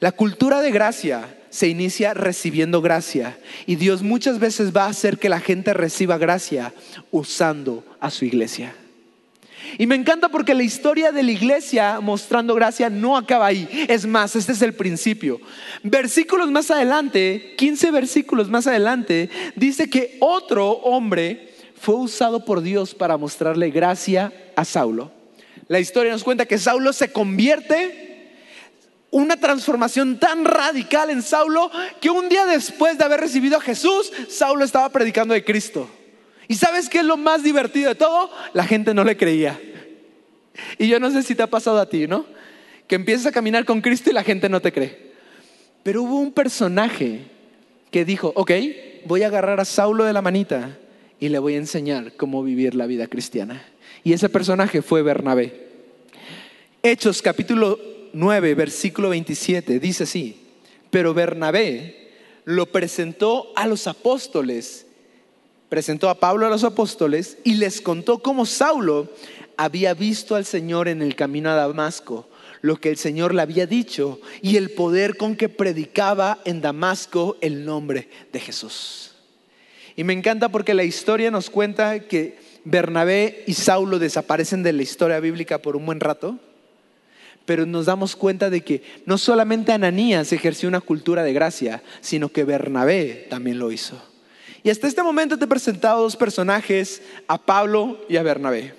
La 0.00 0.10
cultura 0.10 0.60
de 0.60 0.72
gracia 0.72 1.38
se 1.50 1.68
inicia 1.68 2.12
recibiendo 2.12 2.82
gracia 2.82 3.38
y 3.66 3.76
Dios 3.76 4.02
muchas 4.02 4.40
veces 4.40 4.74
va 4.74 4.86
a 4.86 4.88
hacer 4.88 5.18
que 5.18 5.28
la 5.28 5.38
gente 5.38 5.74
reciba 5.74 6.18
gracia 6.18 6.74
usando 7.12 7.84
a 8.00 8.10
su 8.10 8.24
iglesia. 8.24 8.74
Y 9.78 9.86
me 9.86 9.94
encanta 9.94 10.28
porque 10.28 10.54
la 10.54 10.62
historia 10.62 11.12
de 11.12 11.22
la 11.22 11.32
iglesia 11.32 12.00
mostrando 12.00 12.54
gracia 12.54 12.90
no 12.90 13.16
acaba 13.16 13.46
ahí. 13.46 13.86
Es 13.88 14.06
más, 14.06 14.36
este 14.36 14.52
es 14.52 14.62
el 14.62 14.74
principio. 14.74 15.40
Versículos 15.82 16.50
más 16.50 16.70
adelante, 16.70 17.54
15 17.56 17.90
versículos 17.90 18.48
más 18.48 18.66
adelante, 18.66 19.30
dice 19.56 19.88
que 19.88 20.16
otro 20.20 20.70
hombre 20.70 21.54
fue 21.80 21.96
usado 21.96 22.44
por 22.44 22.62
Dios 22.62 22.94
para 22.94 23.16
mostrarle 23.16 23.70
gracia 23.70 24.32
a 24.56 24.64
Saulo. 24.64 25.10
La 25.68 25.80
historia 25.80 26.12
nos 26.12 26.24
cuenta 26.24 26.46
que 26.46 26.58
Saulo 26.58 26.92
se 26.92 27.12
convierte 27.12 28.02
una 29.10 29.36
transformación 29.36 30.18
tan 30.18 30.44
radical 30.44 31.10
en 31.10 31.22
Saulo 31.22 31.70
que 32.00 32.10
un 32.10 32.28
día 32.28 32.46
después 32.46 32.98
de 32.98 33.04
haber 33.04 33.20
recibido 33.20 33.58
a 33.58 33.60
Jesús, 33.60 34.12
Saulo 34.28 34.64
estaba 34.64 34.88
predicando 34.88 35.34
de 35.34 35.44
Cristo. 35.44 35.88
¿Y 36.52 36.54
sabes 36.54 36.90
qué 36.90 36.98
es 36.98 37.04
lo 37.06 37.16
más 37.16 37.42
divertido 37.42 37.88
de 37.88 37.94
todo? 37.94 38.30
La 38.52 38.66
gente 38.66 38.92
no 38.92 39.04
le 39.04 39.16
creía. 39.16 39.58
Y 40.76 40.86
yo 40.86 41.00
no 41.00 41.10
sé 41.10 41.22
si 41.22 41.34
te 41.34 41.42
ha 41.42 41.46
pasado 41.46 41.80
a 41.80 41.88
ti, 41.88 42.06
¿no? 42.06 42.26
Que 42.86 42.96
empiezas 42.96 43.24
a 43.24 43.32
caminar 43.32 43.64
con 43.64 43.80
Cristo 43.80 44.10
y 44.10 44.12
la 44.12 44.22
gente 44.22 44.50
no 44.50 44.60
te 44.60 44.70
cree. 44.70 45.12
Pero 45.82 46.02
hubo 46.02 46.20
un 46.20 46.30
personaje 46.30 47.20
que 47.90 48.04
dijo, 48.04 48.34
ok, 48.36 48.50
voy 49.06 49.22
a 49.22 49.28
agarrar 49.28 49.60
a 49.60 49.64
Saulo 49.64 50.04
de 50.04 50.12
la 50.12 50.20
manita 50.20 50.76
y 51.18 51.30
le 51.30 51.38
voy 51.38 51.54
a 51.54 51.56
enseñar 51.56 52.16
cómo 52.18 52.42
vivir 52.42 52.74
la 52.74 52.84
vida 52.84 53.06
cristiana. 53.06 53.64
Y 54.04 54.12
ese 54.12 54.28
personaje 54.28 54.82
fue 54.82 55.00
Bernabé. 55.00 55.68
Hechos 56.82 57.22
capítulo 57.22 57.80
9, 58.12 58.54
versículo 58.54 59.08
27, 59.08 59.80
dice 59.80 60.02
así, 60.02 60.36
pero 60.90 61.14
Bernabé 61.14 62.10
lo 62.44 62.66
presentó 62.66 63.54
a 63.56 63.66
los 63.66 63.86
apóstoles 63.86 64.84
presentó 65.72 66.10
a 66.10 66.20
Pablo 66.20 66.44
a 66.44 66.50
los 66.50 66.64
apóstoles 66.64 67.38
y 67.44 67.54
les 67.54 67.80
contó 67.80 68.18
cómo 68.18 68.44
Saulo 68.44 69.08
había 69.56 69.94
visto 69.94 70.34
al 70.34 70.44
Señor 70.44 70.86
en 70.86 71.00
el 71.00 71.16
camino 71.16 71.48
a 71.48 71.54
Damasco, 71.54 72.28
lo 72.60 72.76
que 72.76 72.90
el 72.90 72.98
Señor 72.98 73.34
le 73.34 73.40
había 73.40 73.66
dicho 73.66 74.20
y 74.42 74.58
el 74.58 74.72
poder 74.72 75.16
con 75.16 75.34
que 75.34 75.48
predicaba 75.48 76.40
en 76.44 76.60
Damasco 76.60 77.38
el 77.40 77.64
nombre 77.64 78.10
de 78.34 78.40
Jesús. 78.40 79.12
Y 79.96 80.04
me 80.04 80.12
encanta 80.12 80.50
porque 80.50 80.74
la 80.74 80.84
historia 80.84 81.30
nos 81.30 81.48
cuenta 81.48 82.00
que 82.00 82.36
Bernabé 82.66 83.42
y 83.46 83.54
Saulo 83.54 83.98
desaparecen 83.98 84.62
de 84.62 84.74
la 84.74 84.82
historia 84.82 85.20
bíblica 85.20 85.62
por 85.62 85.74
un 85.74 85.86
buen 85.86 86.00
rato, 86.00 86.38
pero 87.46 87.64
nos 87.64 87.86
damos 87.86 88.14
cuenta 88.14 88.50
de 88.50 88.60
que 88.60 88.82
no 89.06 89.16
solamente 89.16 89.72
Ananías 89.72 90.34
ejerció 90.34 90.68
una 90.68 90.82
cultura 90.82 91.22
de 91.22 91.32
gracia, 91.32 91.82
sino 92.02 92.28
que 92.28 92.44
Bernabé 92.44 93.26
también 93.30 93.58
lo 93.58 93.72
hizo. 93.72 94.11
Y 94.64 94.70
hasta 94.70 94.86
este 94.86 95.02
momento 95.02 95.36
te 95.36 95.44
he 95.44 95.48
presentado 95.48 96.02
dos 96.02 96.16
personajes, 96.16 97.02
a 97.26 97.36
Pablo 97.36 97.98
y 98.08 98.16
a 98.16 98.22
Bernabé. 98.22 98.74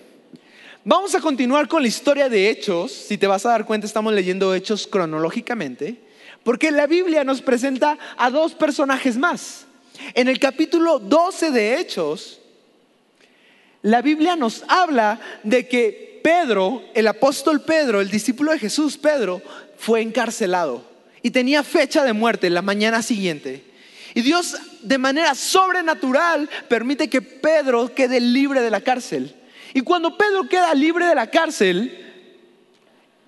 Vamos 0.86 1.13
a 1.13 1.20
continuar 1.20 1.68
con 1.68 1.82
la 1.82 1.90
historia 1.90 2.30
de 2.30 2.50
Hechos. 2.50 2.92
Si 2.92 3.18
te 3.18 3.28
vas 3.28 3.46
a 3.46 3.50
dar 3.50 3.66
cuenta, 3.66 3.86
estamos 3.86 4.13
leyendo 4.13 4.54
Hechos 4.54 4.88
cronológicamente, 4.88 6.00
porque 6.44 6.72
la 6.72 6.88
Biblia 6.88 7.25
nos 7.25 7.42
presenta 7.42 7.98
a 8.18 8.30
dos 8.30 8.54
personajes 8.54 9.18
más. 9.18 9.66
En 10.13 10.30
el 10.30 10.40
capítulo 10.40 11.00
12 11.00 11.52
de 11.52 11.80
Hechos, 11.80 12.40
la 13.82 14.02
Biblia 14.02 14.38
nos 14.38 14.63
habla 14.70 15.20
de 15.44 15.68
que 15.68 16.22
Pedro, 16.24 16.82
el 16.94 17.08
apóstol 17.08 17.62
Pedro, 17.62 18.00
el 18.00 18.10
discípulo 18.10 18.54
de 18.54 18.60
Jesús, 18.60 18.98
Pedro, 18.98 19.42
fue 19.78 20.02
encarcelado 20.02 20.86
y 21.22 21.32
tenía 21.32 21.63
fecha 21.63 22.06
de 22.06 22.13
muerte 22.13 22.50
la 22.50 22.62
mañana 22.62 23.02
siguiente. 23.02 23.63
Y 24.13 24.22
Dios 24.22 24.56
de 24.84 24.98
manera 24.98 25.34
sobrenatural 25.36 26.50
permite 26.68 27.10
que 27.10 27.22
Pedro 27.22 27.94
quede 27.94 28.20
libre 28.20 28.62
de 28.62 28.70
la 28.70 28.82
cárcel. 28.82 29.36
Y 29.74 29.82
cuando 29.82 30.18
Pedro 30.18 30.48
queda 30.48 30.74
libre 30.74 31.06
de 31.08 31.16
la 31.16 31.30
cárcel, 31.30 32.00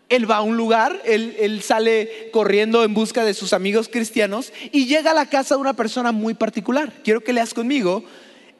él 0.10 0.30
va 0.30 0.38
a 0.38 0.42
un 0.42 0.56
lugar, 0.56 1.02
él, 1.06 1.62
sale 1.64 2.30
corriendo 2.32 2.84
en 2.84 2.94
busca 2.94 3.26
de 3.26 3.34
sus 3.34 3.54
amigos 3.54 3.90
cristianos 3.90 4.54
y 4.72 4.86
llega 4.86 5.12
a 5.12 5.16
la 5.16 5.30
casa 5.30 5.56
de 5.56 5.62
una 5.62 5.74
persona 5.74 6.12
muy 6.12 6.36
particular. 6.36 6.94
Quiero 7.04 7.22
que 7.22 7.34
leas 7.34 7.54
conmigo 7.54 8.04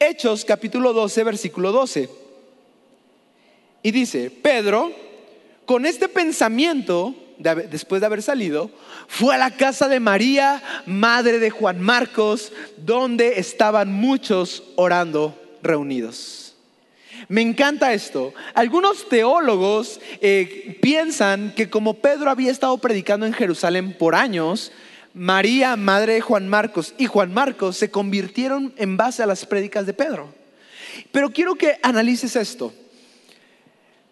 Hechos 0.00 0.44
capítulo 0.44 0.92
12, 0.92 1.24
versículo 1.24 1.72
12. 1.72 2.10
Y 3.82 3.90
dice, 3.92 4.30
Pedro, 4.30 4.92
con 5.64 5.86
este 5.86 6.08
pensamiento, 6.08 7.14
después 7.38 8.00
de 8.00 8.06
haber 8.06 8.22
salido, 8.22 8.70
fue 9.08 9.34
a 9.34 9.38
la 9.38 9.56
casa 9.56 9.88
de 9.88 10.00
María, 10.00 10.62
madre 10.86 11.38
de 11.38 11.50
Juan 11.50 11.80
Marcos, 11.80 12.52
donde 12.78 13.38
estaban 13.38 13.92
muchos 13.92 14.62
orando 14.76 15.38
reunidos. 15.62 16.54
Me 17.28 17.40
encanta 17.40 17.92
esto. 17.92 18.34
Algunos 18.54 19.08
teólogos 19.08 20.00
eh, 20.20 20.78
piensan 20.80 21.52
que 21.54 21.68
como 21.68 21.94
Pedro 21.94 22.30
había 22.30 22.52
estado 22.52 22.76
predicando 22.78 23.26
en 23.26 23.32
Jerusalén 23.32 23.94
por 23.94 24.14
años, 24.14 24.70
María, 25.12 25.76
madre 25.76 26.14
de 26.14 26.20
Juan 26.20 26.46
Marcos, 26.48 26.94
y 26.98 27.06
Juan 27.06 27.32
Marcos 27.32 27.76
se 27.76 27.90
convirtieron 27.90 28.74
en 28.76 28.96
base 28.96 29.22
a 29.22 29.26
las 29.26 29.46
prédicas 29.46 29.86
de 29.86 29.94
Pedro. 29.94 30.32
Pero 31.10 31.30
quiero 31.30 31.54
que 31.56 31.78
analices 31.82 32.36
esto. 32.36 32.72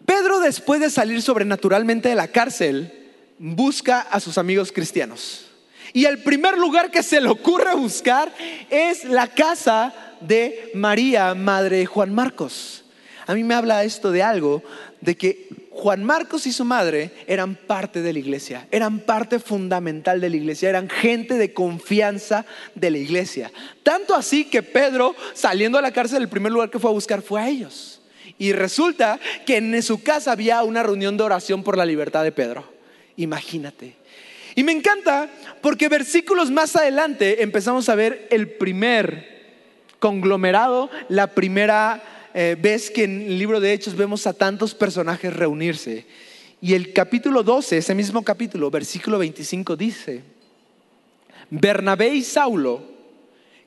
Pedro, 0.07 0.41
después 0.41 0.81
de 0.81 0.91
salir 0.91 1.23
sobrenaturalmente 1.23 2.09
de 2.09 2.15
la 2.15 2.29
cárcel, 2.29 3.04
busca 3.39 4.01
a 4.01 4.21
sus 4.21 4.39
amigos 4.39 4.73
cristianos. 4.73 5.47
Y 5.93 6.07
el 6.07 6.23
primer 6.23 6.59
lugar 6.59 6.91
que 6.91 7.03
se 7.03 7.21
le 7.21 7.29
ocurre 7.29 7.75
buscar 7.75 8.33
es 8.71 9.05
la 9.05 9.29
casa 9.29 9.95
de 10.21 10.71
María, 10.75 11.35
madre 11.35 11.79
de 11.79 11.87
Juan 11.87 12.13
Marcos. 12.15 12.85
A 13.27 13.35
mí 13.35 13.45
me 13.45 13.55
habla 13.55 13.85
esto 13.85 14.11
de 14.11 14.23
algo, 14.23 14.63
de 15.01 15.17
que 15.17 15.49
Juan 15.71 16.05
Marcos 16.05 16.47
y 16.47 16.53
su 16.53 16.65
madre 16.65 17.11
eran 17.27 17.57
parte 17.57 18.03
de 18.03 18.13
la 18.13 18.19
iglesia, 18.19 18.67
eran 18.71 19.01
parte 19.01 19.39
fundamental 19.39 20.21
de 20.21 20.31
la 20.31 20.37
iglesia, 20.37 20.69
eran 20.69 20.89
gente 20.89 21.35
de 21.35 21.53
confianza 21.53 22.45
de 22.75 22.91
la 22.91 22.99
iglesia. 22.99 23.51
Tanto 23.83 24.15
así 24.15 24.45
que 24.45 24.63
Pedro, 24.63 25.15
saliendo 25.35 25.79
a 25.79 25.83
la 25.83 25.93
cárcel, 25.93 26.23
el 26.23 26.29
primer 26.29 26.53
lugar 26.53 26.71
que 26.71 26.79
fue 26.79 26.91
a 26.91 26.95
buscar 26.95 27.23
fue 27.23 27.41
a 27.41 27.49
ellos. 27.49 28.01
Y 28.39 28.53
resulta 28.53 29.21
que 29.47 29.57
en 29.59 29.83
su 29.83 30.03
casa 30.03 30.33
había 30.33 30.63
una 30.63 30.83
reunión 30.83 31.17
de 31.17 31.25
oración 31.25 31.63
por 31.63 31.77
la 31.77 31.85
libertad 31.85 32.25
de 32.25 32.33
Pedro. 32.33 32.74
Imagínate. 33.17 33.97
Y 34.55 34.63
me 34.63 34.73
encanta 34.73 35.29
porque 35.61 35.89
versículos 35.89 36.51
más 36.51 36.77
adelante 36.77 37.43
empezamos 37.43 37.89
a 37.89 37.95
ver 37.95 38.29
el 38.31 38.49
primer 38.49 39.35
conglomerado, 39.99 40.91
la 41.09 41.29
primera 41.29 42.03
eh, 42.35 42.57
vez 42.61 42.91
que 42.91 43.05
en 43.05 43.23
el 43.23 43.39
libro 43.39 43.61
de 43.61 43.73
Hechos 43.73 43.97
vemos 43.97 44.27
a 44.27 44.33
tantos 44.33 44.75
personajes 44.75 45.33
reunirse. 45.33 46.07
Y 46.61 46.75
el 46.75 46.93
capítulo 46.93 47.43
12, 47.43 47.79
ese 47.79 47.95
mismo 47.95 48.23
capítulo, 48.23 48.71
versículo 48.71 49.19
25 49.19 49.77
dice, 49.77 50.23
Bernabé 51.51 52.15
y 52.15 52.23
Saulo, 52.23 52.83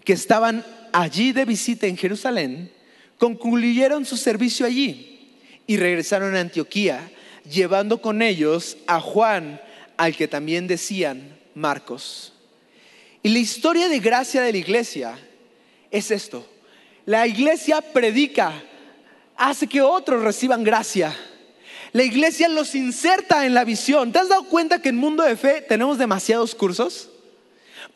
que 0.04 0.13
estaban 0.13 0.66
allí 0.94 1.32
de 1.32 1.46
visita 1.46 1.88
en 1.88 1.98
Jerusalén, 1.98 2.72
concluyeron 3.18 4.06
su 4.06 4.18
servicio 4.18 4.66
allí 4.66 5.30
y 5.68 5.77
regresaron 5.77 6.36
a 6.36 6.39
Antioquía, 6.39 7.12
llevando 7.50 8.01
con 8.01 8.22
ellos 8.22 8.77
a 8.88 9.00
Juan, 9.00 9.62
al 9.98 10.16
que 10.16 10.27
también 10.27 10.68
decían 10.68 11.38
Marcos. 11.56 12.34
Y 13.24 13.30
la 13.30 13.39
historia 13.39 13.89
de 13.89 14.00
gracia 14.00 14.42
de 14.42 14.51
la 14.51 14.58
iglesia 14.58 15.18
es 15.92 16.12
esto. 16.12 16.48
La 17.06 17.25
iglesia 17.25 17.82
predica, 17.82 18.54
hace 19.36 19.68
que 19.68 19.82
otros 19.82 20.24
reciban 20.24 20.63
gracia. 20.63 21.16
La 21.94 22.04
iglesia 22.04 22.50
los 22.50 22.75
inserta 22.75 23.46
en 23.46 23.54
la 23.54 23.63
visión. 23.63 24.12
¿Te 24.12 24.20
has 24.20 24.30
dado 24.30 24.44
cuenta 24.44 24.82
que 24.82 24.89
en 24.89 24.98
Mundo 24.98 25.24
de 25.24 25.36
Fe 25.36 25.62
tenemos 25.62 25.98
demasiados 25.98 26.54
cursos? 26.54 27.10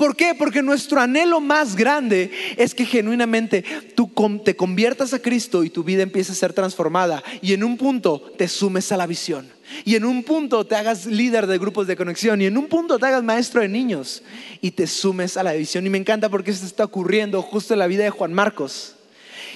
¿Por 0.02 0.16
qué? 0.16 0.34
Porque 0.34 0.64
nuestro 0.64 1.00
anhelo 1.00 1.40
más 1.40 1.76
grande 1.76 2.32
es 2.58 2.74
que 2.74 2.88
genuinamente 2.88 3.64
tú 3.94 4.12
te 4.44 4.56
conviertas 4.56 5.14
a 5.14 5.20
Cristo 5.20 5.64
y 5.64 5.70
tu 5.70 5.84
vida 5.84 6.02
empiece 6.02 6.32
a 6.32 6.36
ser 6.36 6.54
transformada 6.54 7.22
y 7.40 7.54
en 7.54 7.64
un 7.64 7.78
punto 7.78 8.20
te 8.36 8.48
sumes 8.48 8.92
a 8.92 8.98
la 8.98 9.06
visión. 9.06 9.48
Y 9.86 9.94
en 9.94 10.06
un 10.06 10.24
punto 10.24 10.66
te 10.66 10.76
hagas 10.76 11.06
líder 11.06 11.46
de 11.46 11.60
grupos 11.60 11.86
de 11.86 11.96
conexión 11.96 12.42
y 12.42 12.48
en 12.48 12.58
un 12.58 12.66
punto 12.66 12.98
te 12.98 13.06
hagas 13.06 13.22
maestro 13.24 13.62
de 13.62 13.68
niños 13.68 14.24
y 14.60 14.72
te 14.72 14.88
sumes 14.88 15.38
a 15.38 15.44
la 15.44 15.54
visión. 15.54 15.86
Y 15.86 15.92
me 15.92 16.00
encanta 16.00 16.30
porque 16.30 16.50
esto 16.50 16.66
está 16.66 16.84
ocurriendo 16.84 17.40
justo 17.44 17.74
en 17.76 17.80
la 17.80 17.86
vida 17.86 18.04
de 18.04 18.10
Juan 18.10 18.34
Marcos. 18.34 18.96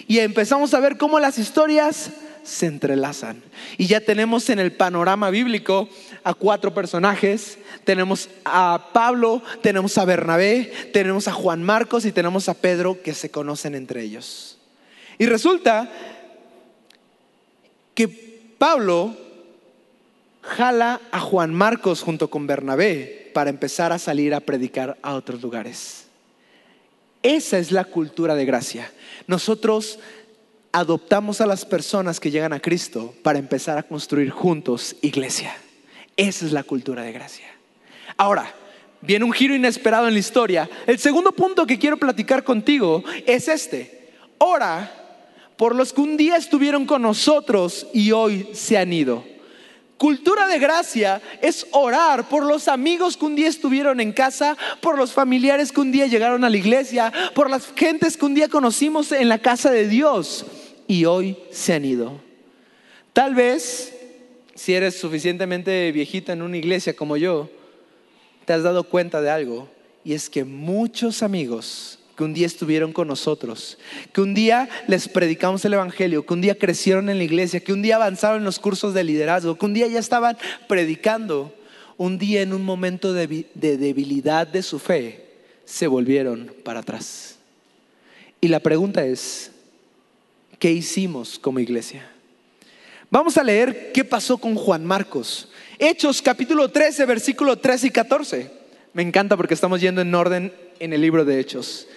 Y 0.07 0.19
empezamos 0.19 0.75
a 0.75 0.79
ver 0.79 0.99
cómo 0.99 1.19
las 1.19 1.39
historias 1.39 2.11
se 2.45 2.67
entrelazan. 2.67 3.41
Y 3.77 3.87
ya 3.87 3.99
tenemos 3.99 4.49
en 4.49 4.59
el 4.59 4.71
panorama 4.71 5.29
bíblico 5.29 5.89
a 6.23 6.33
cuatro 6.33 6.73
personajes. 6.73 7.57
Tenemos 7.83 8.29
a 8.45 8.91
Pablo, 8.93 9.41
tenemos 9.61 9.97
a 9.97 10.05
Bernabé, 10.05 10.71
tenemos 10.93 11.27
a 11.27 11.33
Juan 11.33 11.63
Marcos 11.63 12.05
y 12.05 12.11
tenemos 12.11 12.47
a 12.47 12.53
Pedro 12.53 13.01
que 13.01 13.13
se 13.13 13.29
conocen 13.31 13.75
entre 13.75 14.03
ellos. 14.03 14.57
Y 15.17 15.25
resulta 15.25 15.91
que 17.93 18.07
Pablo 18.57 19.15
jala 20.41 21.01
a 21.11 21.19
Juan 21.19 21.53
Marcos 21.53 22.01
junto 22.01 22.29
con 22.29 22.47
Bernabé 22.47 23.31
para 23.33 23.49
empezar 23.49 23.91
a 23.91 23.99
salir 23.99 24.33
a 24.33 24.39
predicar 24.39 24.97
a 25.01 25.15
otros 25.15 25.41
lugares. 25.41 26.05
Esa 27.23 27.57
es 27.57 27.71
la 27.71 27.85
cultura 27.85 28.35
de 28.35 28.45
gracia. 28.45 28.91
Nosotros 29.25 29.97
adoptamos 30.75 31.39
a 31.39 31.45
las 31.45 31.63
personas 31.63 32.19
que 32.19 32.31
llegan 32.31 32.51
a 32.51 32.59
Cristo 32.59 33.13
para 33.23 33.39
empezar 33.39 33.77
a 33.77 33.83
construir 33.83 34.29
juntos 34.29 34.97
iglesia. 35.01 35.55
Esa 36.17 36.45
es 36.45 36.51
la 36.51 36.63
cultura 36.63 37.01
de 37.01 37.13
gracia. 37.13 37.45
Ahora, 38.17 38.53
viene 38.99 39.23
un 39.23 39.31
giro 39.31 39.55
inesperado 39.55 40.09
en 40.09 40.13
la 40.13 40.19
historia. 40.19 40.69
El 40.85 40.99
segundo 40.99 41.31
punto 41.31 41.65
que 41.65 41.79
quiero 41.79 41.95
platicar 41.95 42.43
contigo 42.43 43.05
es 43.25 43.47
este. 43.47 44.11
Ora 44.37 44.91
por 45.55 45.73
los 45.73 45.93
que 45.93 46.01
un 46.01 46.17
día 46.17 46.35
estuvieron 46.35 46.85
con 46.85 47.03
nosotros 47.03 47.87
y 47.93 48.11
hoy 48.11 48.49
se 48.51 48.77
han 48.77 48.91
ido. 48.91 49.23
Cultura 49.95 50.45
de 50.45 50.59
gracia 50.59 51.21
es 51.41 51.67
orar 51.71 52.27
por 52.27 52.43
los 52.43 52.67
amigos 52.67 53.15
que 53.15 53.23
un 53.23 53.37
día 53.37 53.47
estuvieron 53.47 54.01
en 54.01 54.11
casa, 54.11 54.57
por 54.81 54.97
los 54.97 55.13
familiares 55.13 55.71
que 55.71 55.79
un 55.79 55.93
día 55.93 56.07
llegaron 56.07 56.43
a 56.43 56.49
la 56.49 56.57
iglesia, 56.57 57.13
por 57.33 57.49
las 57.49 57.71
gentes 57.77 58.17
que 58.17 58.25
un 58.25 58.33
día 58.33 58.49
conocimos 58.49 59.13
en 59.13 59.29
la 59.29 59.37
casa 59.37 59.71
de 59.71 59.87
Dios 59.87 60.45
y 60.87 61.05
hoy 61.05 61.37
se 61.51 61.73
han 61.73 61.85
ido. 61.85 62.19
Tal 63.13 63.35
vez, 63.35 63.95
si 64.53 64.73
eres 64.73 64.97
suficientemente 64.99 65.91
viejita 65.91 66.33
en 66.33 66.41
una 66.41 66.57
iglesia 66.57 66.95
como 66.95 67.17
yo, 67.17 67.49
te 68.45 68.53
has 68.53 68.63
dado 68.63 68.83
cuenta 68.83 69.21
de 69.21 69.29
algo, 69.29 69.69
y 70.03 70.13
es 70.13 70.29
que 70.29 70.43
muchos 70.43 71.23
amigos 71.23 71.99
que 72.15 72.23
un 72.23 72.33
día 72.33 72.45
estuvieron 72.45 72.93
con 72.93 73.07
nosotros, 73.07 73.77
que 74.13 74.21
un 74.21 74.33
día 74.33 74.69
les 74.87 75.09
predicamos 75.09 75.65
el 75.65 75.73
Evangelio, 75.73 76.25
que 76.25 76.33
un 76.33 76.41
día 76.41 76.57
crecieron 76.57 77.09
en 77.09 77.17
la 77.17 77.23
iglesia, 77.23 77.59
que 77.59 77.73
un 77.73 77.81
día 77.81 77.97
avanzaron 77.97 78.39
en 78.39 78.45
los 78.45 78.59
cursos 78.59 78.93
de 78.93 79.03
liderazgo, 79.03 79.57
que 79.57 79.65
un 79.65 79.73
día 79.73 79.87
ya 79.87 79.99
estaban 79.99 80.37
predicando, 80.67 81.53
un 81.97 82.17
día 82.17 82.41
en 82.41 82.53
un 82.53 82.63
momento 82.63 83.13
de, 83.13 83.47
de 83.53 83.77
debilidad 83.77 84.47
de 84.47 84.63
su 84.63 84.79
fe, 84.79 85.25
se 85.65 85.87
volvieron 85.87 86.53
para 86.63 86.81
atrás. 86.81 87.37
Y 88.39 88.47
la 88.47 88.59
pregunta 88.59 89.05
es, 89.05 89.51
¿Qué 90.59 90.71
hicimos 90.71 91.37
como 91.39 91.59
iglesia? 91.59 92.09
Vamos 93.09 93.37
a 93.37 93.43
leer 93.43 93.91
qué 93.91 94.03
pasó 94.03 94.37
con 94.37 94.55
Juan 94.55 94.85
Marcos. 94.85 95.49
Hechos 95.79 96.21
capítulo 96.21 96.69
13, 96.69 97.05
versículo 97.05 97.57
13 97.57 97.87
y 97.87 97.91
14. 97.91 98.51
Me 98.93 99.01
encanta 99.01 99.35
porque 99.35 99.53
estamos 99.53 99.81
yendo 99.81 100.01
en 100.01 100.15
orden 100.15 100.53
en 100.79 100.93
el 100.93 101.01
libro 101.01 101.25
de 101.25 101.39
Hechos. 101.39 101.87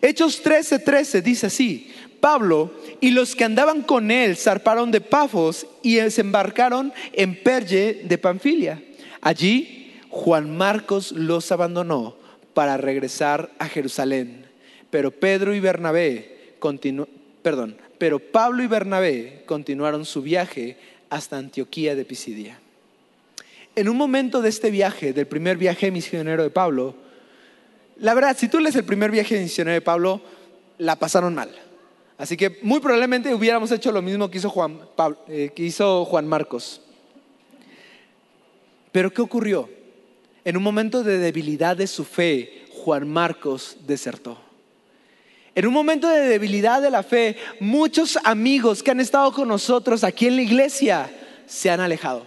Hechos 0.00 0.42
13, 0.42 0.78
13 0.78 1.22
dice 1.22 1.46
así, 1.46 1.92
Pablo 2.20 2.72
y 3.00 3.10
los 3.10 3.34
que 3.34 3.44
andaban 3.44 3.82
con 3.82 4.10
él 4.10 4.36
zarparon 4.36 4.90
de 4.90 5.00
Pafos 5.00 5.66
y 5.82 5.96
desembarcaron 5.96 6.92
en 7.12 7.42
Perge 7.42 8.02
de 8.04 8.18
Panfilia. 8.18 8.82
Allí 9.20 9.92
Juan 10.10 10.56
Marcos 10.56 11.12
los 11.12 11.50
abandonó 11.50 12.16
para 12.54 12.76
regresar 12.76 13.50
a 13.58 13.66
Jerusalén. 13.66 14.46
Pero 14.90 15.10
Pedro 15.10 15.54
y 15.54 15.60
Bernabé 15.60 16.54
perdón, 17.42 17.76
pero 17.98 18.18
Pablo 18.18 18.62
y 18.62 18.66
Bernabé 18.66 19.42
continuaron 19.46 20.04
su 20.04 20.22
viaje 20.22 20.76
hasta 21.10 21.36
Antioquía 21.36 21.94
de 21.94 22.04
Pisidia. 22.04 22.58
En 23.76 23.88
un 23.88 23.96
momento 23.96 24.40
de 24.40 24.48
este 24.48 24.70
viaje, 24.70 25.12
del 25.12 25.26
primer 25.26 25.56
viaje 25.56 25.90
misionero 25.90 26.42
de 26.42 26.50
Pablo, 26.50 26.94
la 27.98 28.14
verdad, 28.14 28.36
si 28.36 28.48
tú 28.48 28.60
lees 28.60 28.76
el 28.76 28.84
primer 28.84 29.10
viaje 29.10 29.38
misionero 29.40 29.74
de 29.74 29.80
Pablo, 29.80 30.20
la 30.78 30.96
pasaron 30.96 31.34
mal. 31.34 31.50
Así 32.18 32.36
que 32.36 32.58
muy 32.62 32.80
probablemente 32.80 33.34
hubiéramos 33.34 33.70
hecho 33.72 33.90
lo 33.90 34.02
mismo 34.02 34.30
que 34.30 34.38
hizo 34.38 34.50
Juan, 34.50 34.80
eh, 35.28 35.50
que 35.54 35.64
hizo 35.64 36.04
Juan 36.04 36.26
Marcos. 36.26 36.80
Pero 38.92 39.12
¿qué 39.12 39.22
ocurrió? 39.22 39.68
En 40.44 40.56
un 40.56 40.62
momento 40.62 41.02
de 41.02 41.18
debilidad 41.18 41.76
de 41.76 41.86
su 41.86 42.04
fe, 42.04 42.64
Juan 42.70 43.08
Marcos 43.08 43.78
desertó. 43.86 44.43
En 45.54 45.66
un 45.66 45.72
momento 45.72 46.08
de 46.08 46.28
debilidad 46.28 46.82
de 46.82 46.90
la 46.90 47.02
fe, 47.02 47.36
muchos 47.60 48.18
amigos 48.24 48.82
que 48.82 48.90
han 48.90 49.00
estado 49.00 49.32
con 49.32 49.46
nosotros 49.46 50.02
aquí 50.02 50.26
en 50.26 50.36
la 50.36 50.42
iglesia 50.42 51.10
se 51.46 51.70
han 51.70 51.80
alejado. 51.80 52.26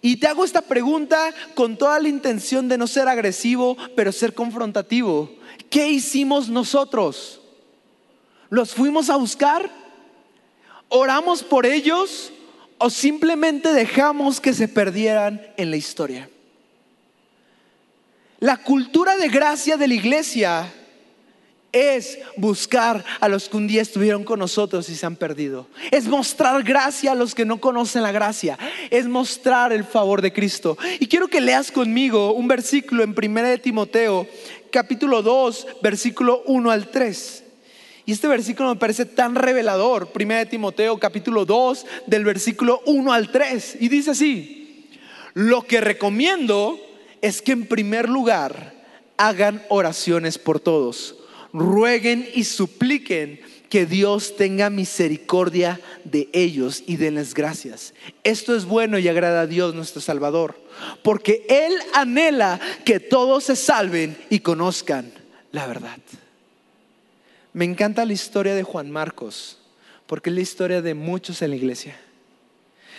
Y 0.00 0.16
te 0.16 0.28
hago 0.28 0.44
esta 0.44 0.62
pregunta 0.62 1.34
con 1.54 1.76
toda 1.76 1.98
la 1.98 2.08
intención 2.08 2.68
de 2.68 2.78
no 2.78 2.86
ser 2.86 3.08
agresivo, 3.08 3.76
pero 3.96 4.12
ser 4.12 4.34
confrontativo. 4.34 5.30
¿Qué 5.68 5.88
hicimos 5.88 6.48
nosotros? 6.48 7.40
¿Los 8.48 8.72
fuimos 8.72 9.10
a 9.10 9.16
buscar? 9.16 9.68
¿Oramos 10.88 11.42
por 11.42 11.66
ellos? 11.66 12.32
¿O 12.78 12.90
simplemente 12.90 13.72
dejamos 13.72 14.40
que 14.40 14.54
se 14.54 14.68
perdieran 14.68 15.44
en 15.56 15.70
la 15.70 15.76
historia? 15.76 16.30
La 18.38 18.58
cultura 18.58 19.16
de 19.16 19.28
gracia 19.28 19.76
de 19.76 19.88
la 19.88 19.94
iglesia 19.94 20.72
es 21.76 22.18
buscar 22.36 23.04
a 23.20 23.28
los 23.28 23.50
que 23.50 23.56
un 23.58 23.66
día 23.66 23.82
estuvieron 23.82 24.24
con 24.24 24.38
nosotros 24.38 24.88
y 24.88 24.96
se 24.96 25.04
han 25.04 25.16
perdido. 25.16 25.66
Es 25.90 26.06
mostrar 26.06 26.62
gracia 26.62 27.12
a 27.12 27.14
los 27.14 27.34
que 27.34 27.44
no 27.44 27.60
conocen 27.60 28.02
la 28.02 28.12
gracia. 28.12 28.58
Es 28.90 29.06
mostrar 29.06 29.74
el 29.74 29.84
favor 29.84 30.22
de 30.22 30.32
Cristo. 30.32 30.78
Y 30.98 31.06
quiero 31.06 31.28
que 31.28 31.42
leas 31.42 31.70
conmigo 31.70 32.32
un 32.32 32.48
versículo 32.48 33.02
en 33.02 33.14
1 33.16 33.42
de 33.42 33.58
Timoteo, 33.58 34.26
capítulo 34.70 35.20
2, 35.20 35.66
versículo 35.82 36.42
1 36.46 36.70
al 36.70 36.88
3. 36.88 37.44
Y 38.06 38.12
este 38.12 38.28
versículo 38.28 38.70
me 38.70 38.80
parece 38.80 39.04
tan 39.04 39.34
revelador. 39.34 40.10
1 40.14 40.34
de 40.34 40.46
Timoteo, 40.46 40.98
capítulo 40.98 41.44
2, 41.44 41.84
del 42.06 42.24
versículo 42.24 42.80
1 42.86 43.12
al 43.12 43.30
3. 43.30 43.78
Y 43.80 43.88
dice 43.88 44.12
así, 44.12 44.88
lo 45.34 45.62
que 45.62 45.82
recomiendo 45.82 46.80
es 47.20 47.42
que 47.42 47.52
en 47.52 47.66
primer 47.66 48.08
lugar 48.08 48.74
hagan 49.18 49.62
oraciones 49.68 50.38
por 50.38 50.58
todos 50.58 51.16
rueguen 51.56 52.28
y 52.34 52.44
supliquen 52.44 53.40
que 53.68 53.86
Dios 53.86 54.36
tenga 54.36 54.70
misericordia 54.70 55.80
de 56.04 56.28
ellos 56.32 56.84
y 56.86 56.96
denles 56.96 57.34
gracias. 57.34 57.94
Esto 58.22 58.54
es 58.54 58.64
bueno 58.64 58.98
y 58.98 59.08
agrada 59.08 59.42
a 59.42 59.46
Dios 59.46 59.74
nuestro 59.74 60.00
Salvador, 60.00 60.56
porque 61.02 61.44
Él 61.48 61.72
anhela 61.94 62.60
que 62.84 63.00
todos 63.00 63.44
se 63.44 63.56
salven 63.56 64.16
y 64.30 64.40
conozcan 64.40 65.12
la 65.50 65.66
verdad. 65.66 65.98
Me 67.52 67.64
encanta 67.64 68.04
la 68.04 68.12
historia 68.12 68.54
de 68.54 68.62
Juan 68.62 68.90
Marcos, 68.90 69.58
Porque 70.06 70.30
es 70.30 70.36
la 70.36 70.42
historia 70.42 70.82
de 70.82 70.94
muchos 70.94 71.42
en 71.42 71.50
la 71.50 71.56
iglesia. 71.56 71.98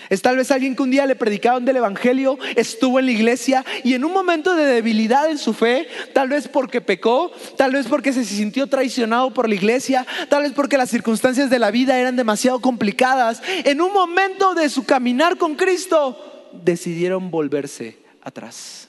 Es 0.09 0.21
tal 0.21 0.37
vez 0.37 0.51
alguien 0.51 0.75
que 0.75 0.83
un 0.83 0.91
día 0.91 1.05
le 1.05 1.15
predicaron 1.15 1.65
del 1.65 1.77
Evangelio, 1.77 2.37
estuvo 2.55 2.99
en 2.99 3.05
la 3.05 3.11
iglesia 3.11 3.65
y 3.83 3.93
en 3.93 4.05
un 4.05 4.13
momento 4.13 4.55
de 4.55 4.65
debilidad 4.65 5.29
en 5.29 5.37
su 5.37 5.53
fe, 5.53 5.87
tal 6.13 6.29
vez 6.29 6.47
porque 6.47 6.81
pecó, 6.81 7.31
tal 7.57 7.73
vez 7.73 7.87
porque 7.87 8.13
se 8.13 8.23
sintió 8.23 8.67
traicionado 8.67 9.33
por 9.33 9.49
la 9.49 9.55
iglesia, 9.55 10.05
tal 10.29 10.43
vez 10.43 10.53
porque 10.53 10.77
las 10.77 10.89
circunstancias 10.89 11.49
de 11.49 11.59
la 11.59 11.71
vida 11.71 11.99
eran 11.99 12.15
demasiado 12.15 12.61
complicadas, 12.61 13.41
en 13.65 13.81
un 13.81 13.91
momento 13.91 14.53
de 14.53 14.69
su 14.69 14.85
caminar 14.85 15.37
con 15.37 15.55
Cristo, 15.55 16.49
decidieron 16.63 17.29
volverse 17.29 17.97
atrás. 18.21 18.87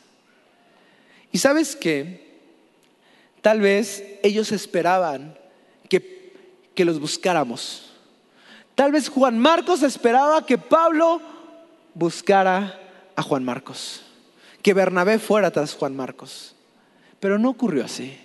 ¿Y 1.33 1.39
sabes 1.39 1.75
qué? 1.75 2.29
Tal 3.43 3.61
vez 3.61 4.05
ellos 4.23 4.53
esperaban 4.53 5.37
que, 5.89 6.33
que 6.75 6.85
los 6.85 7.01
buscáramos 7.01 7.88
Tal 8.79 8.93
vez 8.93 9.09
Juan 9.09 9.37
Marcos 9.41 9.83
esperaba 9.83 10.47
que 10.47 10.57
Pablo 10.57 11.21
buscara 11.95 12.79
a 13.17 13.23
Juan 13.25 13.43
Marcos, 13.43 14.03
que 14.63 14.73
Bernabé 14.73 15.19
fuera 15.19 15.51
tras 15.51 15.75
Juan 15.75 15.97
Marcos, 15.97 16.55
pero 17.19 17.41
no 17.41 17.51
ocurrió 17.51 17.85
así. 17.85 18.17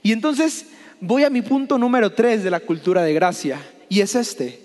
Y 0.00 0.12
entonces 0.12 0.66
voy 1.00 1.24
a 1.24 1.28
mi 1.28 1.42
punto 1.42 1.76
número 1.76 2.12
tres 2.12 2.44
de 2.44 2.52
la 2.52 2.60
cultura 2.60 3.02
de 3.02 3.14
gracia, 3.14 3.58
y 3.88 4.00
es 4.00 4.14
este. 4.14 4.62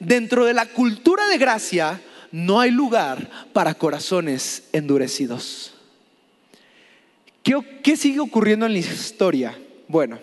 Dentro 0.00 0.44
de 0.44 0.54
la 0.54 0.66
cultura 0.66 1.28
de 1.28 1.38
gracia 1.38 2.02
no 2.32 2.58
hay 2.58 2.72
lugar 2.72 3.30
para 3.52 3.74
corazones 3.74 4.64
endurecidos. 4.72 5.72
¿Qué, 7.44 7.96
sigue 7.96 8.18
ocurriendo 8.18 8.66
en 8.66 8.72
la 8.72 8.78
historia? 8.80 9.56
Bueno, 9.86 10.18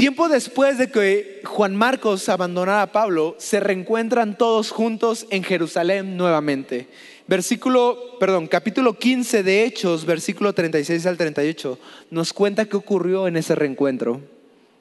Tiempo 0.00 0.30
después 0.30 0.78
de 0.78 0.90
que 0.90 1.42
Juan 1.44 1.76
Marcos 1.76 2.30
abandonara 2.30 2.80
a 2.80 2.90
Pablo, 2.90 3.36
se 3.38 3.60
reencuentran 3.60 4.38
todos 4.38 4.70
juntos 4.70 5.26
en 5.28 5.44
Jerusalén 5.44 6.16
nuevamente. 6.16 6.88
Versículo, 7.26 8.16
perdón, 8.18 8.46
capítulo 8.46 8.94
15 8.98 9.42
de 9.42 9.64
Hechos, 9.66 10.06
versículo 10.06 10.54
36 10.54 11.04
al 11.04 11.18
38, 11.18 11.78
nos 12.10 12.32
cuenta 12.32 12.64
qué 12.64 12.78
ocurrió 12.78 13.28
en 13.28 13.36
ese 13.36 13.54
reencuentro. 13.54 14.22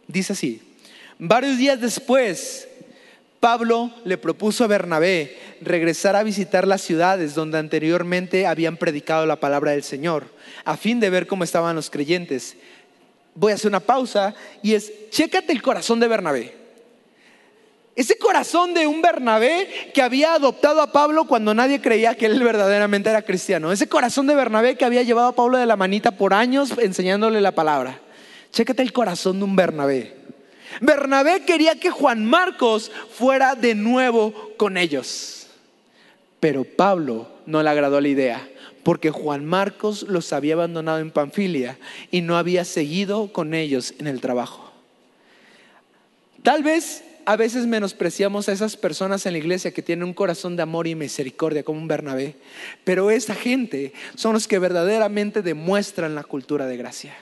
Dice 0.08 0.32
así: 0.32 0.62
Varios 1.18 1.58
días 1.58 1.82
después, 1.82 2.70
Pablo 3.42 3.92
le 4.06 4.18
propuso 4.18 4.64
a 4.64 4.68
Bernabé 4.68 5.38
regresar 5.60 6.16
a 6.16 6.24
visitar 6.24 6.66
las 6.66 6.80
ciudades 6.80 7.36
donde 7.36 7.58
anteriormente 7.58 8.48
habían 8.48 8.78
predicado 8.78 9.26
la 9.26 9.42
palabra 9.42 9.72
del 9.72 9.84
Señor, 9.84 10.28
a 10.64 10.78
fin 10.78 11.02
de 11.02 11.10
ver 11.10 11.28
cómo 11.28 11.44
estaban 11.44 11.76
los 11.76 11.90
creyentes 11.90 12.56
voy 13.40 13.54
a 13.54 13.56
hacer 13.56 13.70
una 13.70 13.80
pausa 13.80 14.36
y 14.62 14.74
es, 14.74 14.92
chécate 15.10 15.54
el 15.54 15.62
corazón 15.62 16.00
de 16.00 16.10
Bernabé. 16.10 16.60
Ese 17.96 18.18
corazón 18.18 18.74
de 18.74 18.86
un 18.86 19.02
Bernabé 19.02 19.92
que 19.94 20.02
había 20.02 20.34
adoptado 20.34 20.82
a 20.82 20.92
Pablo 20.92 21.26
cuando 21.26 21.54
nadie 21.54 21.82
creía 21.82 22.16
que 22.16 22.26
él 22.26 22.42
verdaderamente 22.42 23.10
era 23.10 23.22
cristiano. 23.22 23.72
Ese 23.72 23.88
corazón 23.88 24.28
de 24.28 24.36
Bernabé 24.36 24.76
que 24.76 24.86
había 24.86 25.04
llevado 25.04 25.30
a 25.30 25.36
Pablo 25.36 25.58
de 25.58 25.66
la 25.66 25.78
manita 25.78 26.12
por 26.12 26.34
años 26.34 26.74
enseñándole 26.78 27.42
la 27.42 27.52
palabra. 27.52 28.00
Chécate 28.52 28.82
el 28.82 28.94
corazón 28.94 29.40
de 29.40 29.46
un 29.46 29.56
Bernabé. 29.56 30.16
Bernabé 30.82 31.44
quería 31.46 31.76
que 31.76 31.92
Juan 31.92 32.26
Marcos 32.26 32.92
fuera 33.12 33.56
de 33.56 33.74
nuevo 33.74 34.34
con 34.58 34.78
ellos. 34.78 35.48
Pero 36.40 36.64
Pablo 36.64 37.28
no 37.46 37.64
le 37.64 37.70
agradó 37.70 38.00
la 38.00 38.08
idea 38.08 38.50
porque 38.84 39.12
Juan 39.12 39.46
Marcos 39.46 40.04
los 40.04 40.34
había 40.34 40.56
abandonado 40.56 41.00
en 41.00 41.12
Panfilia 41.12 41.78
y 42.12 42.22
no 42.22 42.38
había 42.38 42.66
seguido 42.66 43.32
con 43.34 43.54
ellos 43.54 43.94
en 44.00 44.08
el 44.08 44.22
trabajo. 44.22 44.72
Tal 46.44 46.64
vez 46.64 47.04
a 47.26 47.36
veces 47.36 47.68
menospreciamos 47.68 48.50
a 48.50 48.54
esas 48.54 48.76
personas 48.76 49.26
en 49.26 49.34
la 49.34 49.38
iglesia 49.38 49.72
que 49.72 49.84
tienen 49.84 50.04
un 50.04 50.14
corazón 50.14 50.56
de 50.56 50.64
amor 50.64 50.88
y 50.88 50.96
misericordia 50.96 51.64
como 51.64 51.80
un 51.80 51.88
Bernabé, 51.88 52.36
pero 52.84 53.12
esa 53.12 53.36
gente 53.36 53.94
son 54.16 54.34
los 54.34 54.48
que 54.48 54.58
verdaderamente 54.58 55.42
demuestran 55.42 56.16
la 56.16 56.24
cultura 56.24 56.66
de 56.66 56.78
gracia. 56.78 57.16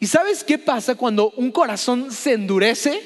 ¿Y 0.00 0.06
sabes 0.06 0.42
qué 0.42 0.58
pasa 0.58 0.94
cuando 0.94 1.30
un 1.32 1.50
corazón 1.50 2.12
se 2.12 2.32
endurece? 2.32 3.00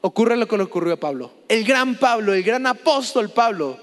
Ocurre 0.00 0.36
lo 0.36 0.46
que 0.46 0.56
le 0.56 0.64
ocurrió 0.64 0.94
a 0.94 1.00
Pablo. 1.00 1.32
El 1.48 1.64
gran 1.64 1.96
Pablo, 1.96 2.34
el 2.34 2.42
gran 2.42 2.66
apóstol 2.66 3.30
Pablo, 3.30 3.78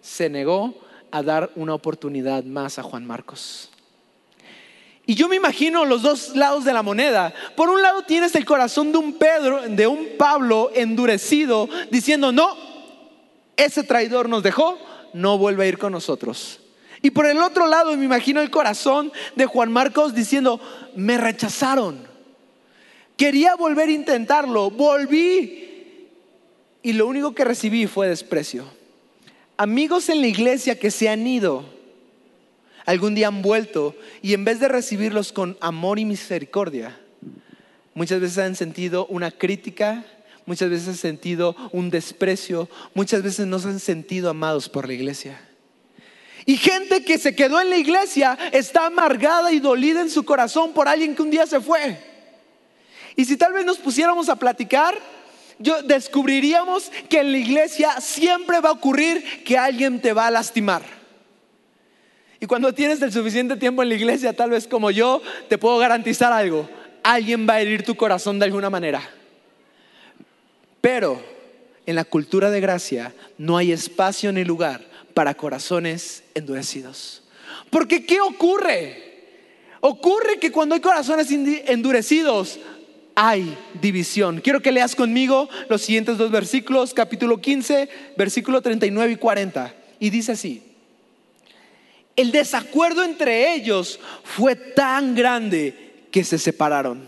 se 0.00 0.28
negó 0.28 0.85
a 1.10 1.22
dar 1.22 1.50
una 1.56 1.74
oportunidad 1.74 2.44
más 2.44 2.78
a 2.78 2.82
Juan 2.82 3.06
Marcos. 3.06 3.70
Y 5.06 5.14
yo 5.14 5.28
me 5.28 5.36
imagino 5.36 5.84
los 5.84 6.02
dos 6.02 6.34
lados 6.34 6.64
de 6.64 6.72
la 6.72 6.82
moneda. 6.82 7.32
Por 7.54 7.68
un 7.68 7.80
lado 7.80 8.02
tienes 8.02 8.34
el 8.34 8.44
corazón 8.44 8.90
de 8.90 8.98
un 8.98 9.12
Pedro, 9.14 9.62
de 9.68 9.86
un 9.86 10.08
Pablo 10.18 10.70
endurecido, 10.74 11.68
diciendo, 11.90 12.32
no, 12.32 12.56
ese 13.56 13.84
traidor 13.84 14.28
nos 14.28 14.42
dejó, 14.42 14.78
no 15.12 15.38
vuelve 15.38 15.64
a 15.64 15.68
ir 15.68 15.78
con 15.78 15.92
nosotros. 15.92 16.60
Y 17.02 17.10
por 17.10 17.26
el 17.26 17.38
otro 17.38 17.66
lado 17.66 17.96
me 17.96 18.04
imagino 18.04 18.40
el 18.40 18.50
corazón 18.50 19.12
de 19.36 19.46
Juan 19.46 19.70
Marcos 19.70 20.12
diciendo, 20.12 20.60
me 20.96 21.18
rechazaron. 21.18 22.04
Quería 23.16 23.54
volver 23.54 23.88
a 23.88 23.92
intentarlo, 23.92 24.70
volví. 24.70 26.10
Y 26.82 26.92
lo 26.94 27.06
único 27.06 27.32
que 27.32 27.44
recibí 27.44 27.86
fue 27.86 28.08
desprecio 28.08 28.75
amigos 29.56 30.08
en 30.08 30.20
la 30.20 30.26
iglesia 30.26 30.78
que 30.78 30.90
se 30.90 31.08
han 31.08 31.26
ido, 31.26 31.64
algún 32.84 33.14
día 33.14 33.28
han 33.28 33.42
vuelto 33.42 33.94
y 34.22 34.34
en 34.34 34.44
vez 34.44 34.60
de 34.60 34.68
recibirlos 34.68 35.32
con 35.32 35.56
amor 35.60 35.98
y 35.98 36.04
misericordia, 36.04 36.98
muchas 37.94 38.20
veces 38.20 38.38
han 38.38 38.56
sentido 38.56 39.06
una 39.06 39.30
crítica, 39.30 40.04
muchas 40.46 40.70
veces 40.70 40.88
han 40.88 40.96
sentido 40.96 41.56
un 41.72 41.90
desprecio, 41.90 42.68
muchas 42.94 43.22
veces 43.22 43.46
no 43.46 43.58
se 43.58 43.68
han 43.68 43.80
sentido 43.80 44.30
amados 44.30 44.68
por 44.68 44.86
la 44.86 44.94
iglesia. 44.94 45.40
Y 46.44 46.56
gente 46.58 47.04
que 47.04 47.18
se 47.18 47.34
quedó 47.34 47.60
en 47.60 47.70
la 47.70 47.76
iglesia 47.76 48.38
está 48.52 48.86
amargada 48.86 49.50
y 49.52 49.58
dolida 49.58 50.00
en 50.00 50.10
su 50.10 50.24
corazón 50.24 50.72
por 50.72 50.86
alguien 50.86 51.16
que 51.16 51.22
un 51.22 51.30
día 51.30 51.44
se 51.44 51.60
fue. 51.60 51.98
Y 53.16 53.24
si 53.24 53.36
tal 53.36 53.52
vez 53.52 53.64
nos 53.64 53.78
pusiéramos 53.78 54.28
a 54.28 54.36
platicar, 54.36 54.96
yo 55.58 55.82
descubriríamos 55.82 56.90
que 57.08 57.20
en 57.20 57.32
la 57.32 57.38
iglesia 57.38 58.00
siempre 58.00 58.60
va 58.60 58.70
a 58.70 58.72
ocurrir 58.72 59.44
que 59.44 59.56
alguien 59.56 60.00
te 60.00 60.12
va 60.12 60.26
a 60.26 60.30
lastimar. 60.30 60.82
Y 62.40 62.46
cuando 62.46 62.74
tienes 62.74 63.00
el 63.00 63.12
suficiente 63.12 63.56
tiempo 63.56 63.82
en 63.82 63.88
la 63.88 63.94
iglesia, 63.94 64.34
tal 64.34 64.50
vez 64.50 64.66
como 64.68 64.90
yo, 64.90 65.22
te 65.48 65.56
puedo 65.56 65.78
garantizar 65.78 66.32
algo. 66.32 66.68
Alguien 67.02 67.48
va 67.48 67.54
a 67.54 67.60
herir 67.60 67.82
tu 67.82 67.94
corazón 67.94 68.38
de 68.38 68.44
alguna 68.44 68.68
manera. 68.68 69.02
Pero 70.80 71.22
en 71.86 71.96
la 71.96 72.04
cultura 72.04 72.50
de 72.50 72.60
gracia 72.60 73.14
no 73.38 73.56
hay 73.56 73.72
espacio 73.72 74.32
ni 74.32 74.44
lugar 74.44 74.84
para 75.14 75.34
corazones 75.34 76.24
endurecidos. 76.34 77.22
Porque 77.70 78.04
¿qué 78.04 78.20
ocurre? 78.20 79.06
Ocurre 79.80 80.38
que 80.38 80.52
cuando 80.52 80.74
hay 80.74 80.80
corazones 80.80 81.30
endurecidos, 81.30 82.58
hay 83.16 83.56
división. 83.80 84.40
Quiero 84.42 84.60
que 84.60 84.70
leas 84.70 84.94
conmigo 84.94 85.48
los 85.68 85.82
siguientes 85.82 86.18
dos 86.18 86.30
versículos, 86.30 86.92
capítulo 86.94 87.40
15, 87.40 87.88
versículo 88.16 88.60
39 88.60 89.12
y 89.12 89.16
40. 89.16 89.74
Y 89.98 90.10
dice 90.10 90.32
así, 90.32 90.62
el 92.14 92.30
desacuerdo 92.30 93.02
entre 93.02 93.54
ellos 93.54 93.98
fue 94.22 94.54
tan 94.54 95.14
grande 95.14 96.04
que 96.10 96.24
se 96.24 96.38
separaron. 96.38 97.06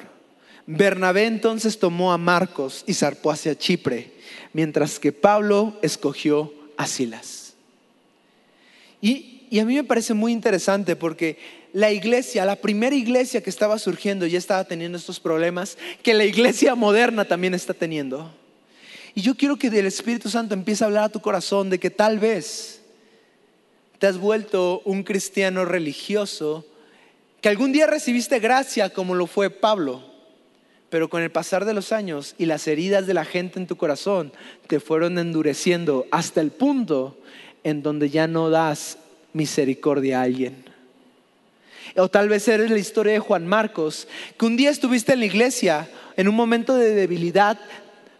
Bernabé 0.66 1.26
entonces 1.26 1.78
tomó 1.78 2.12
a 2.12 2.18
Marcos 2.18 2.84
y 2.86 2.94
zarpó 2.94 3.30
hacia 3.30 3.56
Chipre, 3.56 4.12
mientras 4.54 4.98
que 4.98 5.12
Pablo 5.12 5.78
escogió 5.82 6.52
a 6.78 6.86
Silas. 6.86 7.54
Y, 9.02 9.46
y 9.50 9.58
a 9.58 9.64
mí 9.66 9.74
me 9.74 9.84
parece 9.84 10.14
muy 10.14 10.32
interesante 10.32 10.96
porque 10.96 11.38
la 11.72 11.92
iglesia, 11.92 12.44
la 12.44 12.56
primera 12.56 12.96
iglesia 12.96 13.42
que 13.42 13.50
estaba 13.50 13.78
surgiendo 13.78 14.26
ya 14.26 14.38
estaba 14.38 14.64
teniendo 14.64 14.98
estos 14.98 15.20
problemas 15.20 15.76
que 16.02 16.14
la 16.14 16.24
iglesia 16.24 16.74
moderna 16.74 17.24
también 17.24 17.54
está 17.54 17.74
teniendo. 17.74 18.32
Y 19.14 19.22
yo 19.22 19.34
quiero 19.34 19.56
que 19.56 19.68
el 19.68 19.86
Espíritu 19.86 20.30
Santo 20.30 20.54
empiece 20.54 20.84
a 20.84 20.86
hablar 20.86 21.04
a 21.04 21.08
tu 21.08 21.20
corazón 21.20 21.70
de 21.70 21.78
que 21.78 21.90
tal 21.90 22.18
vez 22.18 22.80
te 23.98 24.06
has 24.06 24.18
vuelto 24.18 24.80
un 24.84 25.02
cristiano 25.02 25.64
religioso, 25.64 26.64
que 27.40 27.48
algún 27.48 27.72
día 27.72 27.86
recibiste 27.86 28.38
gracia 28.38 28.90
como 28.90 29.14
lo 29.14 29.26
fue 29.26 29.50
Pablo, 29.50 30.02
pero 30.88 31.08
con 31.08 31.22
el 31.22 31.30
pasar 31.30 31.64
de 31.64 31.74
los 31.74 31.92
años 31.92 32.34
y 32.38 32.46
las 32.46 32.66
heridas 32.66 33.06
de 33.06 33.14
la 33.14 33.24
gente 33.24 33.58
en 33.58 33.66
tu 33.66 33.76
corazón 33.76 34.32
te 34.68 34.80
fueron 34.80 35.18
endureciendo 35.18 36.06
hasta 36.10 36.40
el 36.40 36.50
punto 36.50 37.18
en 37.64 37.82
donde 37.82 38.08
ya 38.10 38.26
no 38.26 38.50
das 38.50 38.98
misericordia 39.32 40.20
a 40.20 40.22
alguien. 40.22 40.67
O 41.96 42.08
tal 42.08 42.28
vez 42.28 42.46
eres 42.48 42.70
la 42.70 42.78
historia 42.78 43.12
de 43.12 43.18
Juan 43.18 43.46
Marcos, 43.46 44.08
que 44.38 44.46
un 44.46 44.56
día 44.56 44.70
estuviste 44.70 45.12
en 45.12 45.20
la 45.20 45.26
iglesia, 45.26 45.88
en 46.16 46.28
un 46.28 46.34
momento 46.34 46.74
de 46.74 46.94
debilidad, 46.94 47.58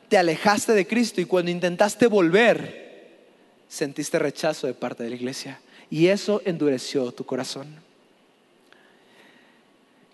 te 0.09 0.17
alejaste 0.17 0.73
de 0.73 0.87
Cristo 0.87 1.21
y 1.21 1.27
cuando 1.27 1.51
intentaste 1.51 2.07
volver, 2.07 3.17
sentiste 3.69 4.19
rechazo 4.19 4.67
de 4.67 4.75
parte 4.75 5.03
de 5.03 5.11
la 5.11 5.17
iglesia. 5.17 5.61
Y 5.91 6.07
eso 6.07 6.43
endureció 6.45 7.13
tu 7.13 7.25
corazón. 7.25 7.67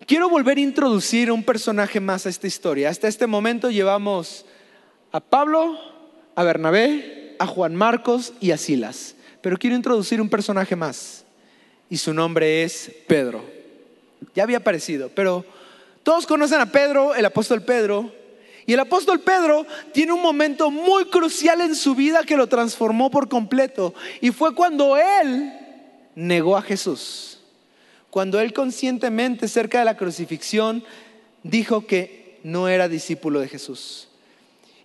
Quiero 0.05 0.29
volver 0.29 0.57
a 0.57 0.61
introducir 0.61 1.31
un 1.31 1.43
personaje 1.43 1.99
más 1.99 2.25
a 2.25 2.29
esta 2.29 2.47
historia. 2.47 2.89
Hasta 2.89 3.07
este 3.07 3.27
momento 3.27 3.71
llevamos 3.71 4.45
a 5.11 5.19
Pablo, 5.19 5.79
a 6.35 6.43
Bernabé, 6.43 7.35
a 7.39 7.47
Juan 7.47 7.75
Marcos 7.75 8.33
y 8.39 8.51
a 8.51 8.57
Silas. 8.57 9.15
Pero 9.41 9.57
quiero 9.57 9.75
introducir 9.75 10.21
un 10.21 10.29
personaje 10.29 10.75
más 10.75 11.24
y 11.89 11.97
su 11.97 12.13
nombre 12.13 12.63
es 12.63 12.91
Pedro. 13.07 13.43
Ya 14.33 14.43
había 14.43 14.57
aparecido, 14.57 15.09
pero 15.13 15.45
todos 16.03 16.25
conocen 16.25 16.61
a 16.61 16.71
Pedro, 16.71 17.15
el 17.15 17.25
apóstol 17.25 17.63
Pedro, 17.63 18.11
y 18.67 18.73
el 18.73 18.79
apóstol 18.79 19.19
Pedro 19.19 19.65
tiene 19.93 20.11
un 20.11 20.21
momento 20.21 20.71
muy 20.71 21.05
crucial 21.05 21.61
en 21.61 21.75
su 21.75 21.93
vida 21.93 22.23
que 22.23 22.37
lo 22.37 22.47
transformó 22.47 23.11
por 23.11 23.29
completo. 23.29 23.93
Y 24.21 24.31
fue 24.31 24.55
cuando 24.55 24.97
él 24.97 25.53
negó 26.15 26.57
a 26.57 26.63
Jesús. 26.63 27.39
Cuando 28.09 28.39
él 28.39 28.53
conscientemente 28.53 29.47
cerca 29.47 29.79
de 29.79 29.85
la 29.85 29.97
crucifixión 29.97 30.83
dijo 31.43 31.85
que 31.85 32.39
no 32.43 32.67
era 32.67 32.87
discípulo 32.87 33.39
de 33.39 33.49
Jesús. 33.49 34.07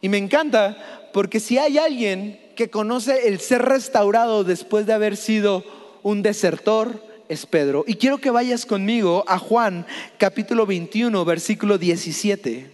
Y 0.03 0.09
me 0.09 0.19
encanta 0.19 1.11
porque 1.13 1.41
si 1.41 1.57
hay 1.57 1.79
alguien 1.79 2.41
que 2.57 2.69
conoce 2.71 3.29
el 3.29 3.41
ser 3.41 3.63
restaurado 3.63 4.45
después 4.45 4.85
de 4.85 4.93
haber 4.93 5.17
sido 5.17 5.65
un 6.03 6.23
desertor, 6.23 7.11
es 7.31 7.47
Pedro. 7.47 7.85
Y 7.87 7.95
quiero 7.95 8.19
que 8.19 8.31
vayas 8.31 8.67
conmigo 8.67 9.25
a 9.29 9.39
Juan 9.39 9.87
capítulo 10.19 10.67
21, 10.67 11.25
versículo 11.25 11.79
17. 11.79 12.71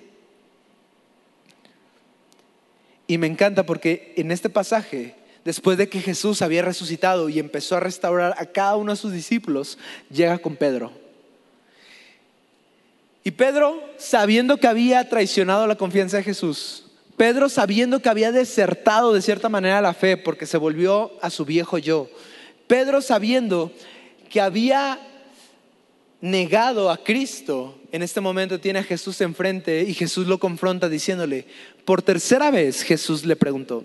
Y 3.06 3.18
me 3.18 3.26
encanta 3.26 3.66
porque 3.66 4.14
en 4.16 4.32
este 4.32 4.48
pasaje, 4.48 5.14
después 5.44 5.76
de 5.76 5.88
que 5.88 6.00
Jesús 6.00 6.40
había 6.40 6.62
resucitado 6.62 7.28
y 7.28 7.38
empezó 7.38 7.76
a 7.76 7.80
restaurar 7.80 8.34
a 8.38 8.46
cada 8.46 8.76
uno 8.76 8.92
de 8.92 8.96
sus 8.96 9.12
discípulos, 9.12 9.78
llega 10.10 10.38
con 10.38 10.56
Pedro. 10.56 10.90
Y 13.22 13.32
Pedro, 13.32 13.82
sabiendo 13.98 14.56
que 14.56 14.68
había 14.68 15.08
traicionado 15.08 15.66
la 15.66 15.76
confianza 15.76 16.16
de 16.16 16.22
Jesús, 16.22 16.84
Pedro 17.16 17.48
sabiendo 17.48 18.00
que 18.00 18.08
había 18.08 18.32
desertado 18.32 19.12
de 19.12 19.20
cierta 19.20 19.48
manera 19.48 19.80
la 19.80 19.94
fe 19.94 20.16
porque 20.16 20.46
se 20.46 20.58
volvió 20.58 21.12
a 21.20 21.28
su 21.30 21.44
viejo 21.44 21.76
yo, 21.76 22.08
Pedro 22.66 23.00
sabiendo 23.00 23.72
que 24.28 24.40
había 24.40 25.00
negado 26.20 26.90
a 26.90 26.96
Cristo, 26.96 27.78
en 27.92 28.02
este 28.02 28.20
momento 28.20 28.58
tiene 28.58 28.80
a 28.80 28.84
Jesús 28.84 29.20
enfrente 29.20 29.82
y 29.82 29.94
Jesús 29.94 30.26
lo 30.26 30.38
confronta 30.38 30.88
diciéndole, 30.88 31.46
por 31.84 32.02
tercera 32.02 32.50
vez 32.50 32.82
Jesús 32.82 33.24
le 33.24 33.36
preguntó, 33.36 33.84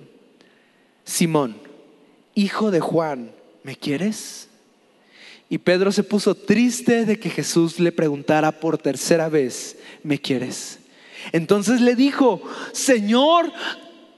Simón, 1.03 1.57
hijo 2.33 2.71
de 2.71 2.79
Juan, 2.79 3.31
¿me 3.63 3.75
quieres? 3.75 4.47
Y 5.49 5.57
Pedro 5.57 5.91
se 5.91 6.03
puso 6.03 6.33
triste 6.33 7.05
de 7.05 7.19
que 7.19 7.29
Jesús 7.29 7.79
le 7.79 7.91
preguntara 7.91 8.59
por 8.59 8.77
tercera 8.77 9.27
vez, 9.27 9.77
¿me 10.01 10.19
quieres? 10.19 10.79
Entonces 11.33 11.81
le 11.81 11.95
dijo, 11.95 12.41
Señor, 12.71 13.51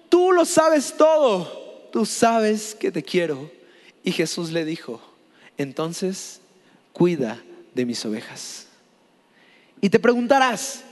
tú 0.10 0.32
lo 0.32 0.46
sabes 0.46 0.96
todo, 0.96 1.90
tú 1.92 2.06
sabes 2.06 2.76
que 2.76 2.92
te 2.92 3.04
quiero. 3.04 3.50
Y 4.04 4.12
Jesús 4.12 4.52
le 4.52 4.66
dijo, 4.66 5.02
entonces 5.58 6.42
cuida 6.92 7.42
de 7.74 7.86
mis 7.86 8.06
ovejas. 8.06 8.68
Y 9.82 9.90
te 9.90 10.00
preguntarás, 10.00 10.84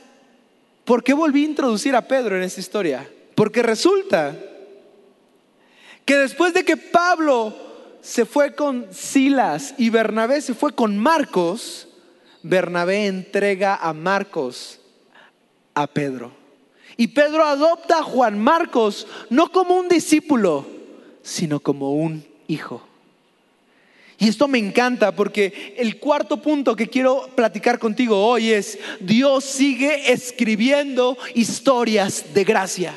¿por 0.86 1.04
qué 1.04 1.13
volví 1.13 1.43
a 1.43 1.50
introducir 1.50 1.95
a 1.95 2.08
Pedro 2.08 2.38
en 2.38 2.43
esta 2.43 2.60
historia? 2.60 3.10
Porque 3.36 3.62
resulta 3.62 4.38
que 6.06 6.17
después 6.17 6.54
de 6.54 6.65
que 6.65 6.78
Pablo 6.78 7.56
se 8.02 8.26
fue 8.26 8.56
con 8.56 8.88
Silas 8.91 9.76
y 9.78 9.89
Bernabé 9.89 10.41
se 10.41 10.54
fue 10.54 10.74
con 10.74 10.97
Marcos, 10.97 11.88
Bernabé 12.43 13.08
entrega 13.08 13.76
a 13.76 13.93
Marcos 13.93 14.80
a 15.74 15.88
Pedro. 15.88 16.32
Y 16.97 17.08
Pedro 17.08 17.43
adopta 17.43 18.00
a 18.00 18.04
Juan 18.04 18.39
Marcos 18.39 19.08
no 19.30 19.52
como 19.52 19.76
un 19.76 19.88
discípulo, 19.88 20.65
sino 21.21 21.60
como 21.60 21.93
un 21.93 22.26
hijo. 22.47 22.91
Y 24.22 24.28
esto 24.28 24.48
me 24.48 24.60
encanta 24.60 25.16
porque 25.16 25.74
el 25.80 25.98
cuarto 25.98 26.44
punto 26.44 26.76
que 26.76 26.88
quiero 26.88 27.28
platicar 27.36 27.80
contigo 27.80 28.24
hoy 28.24 28.52
es, 28.52 28.78
Dios 29.00 29.44
sigue 29.44 30.12
escribiendo 30.14 31.18
historias 31.34 32.32
de 32.32 32.44
gracia. 32.44 32.94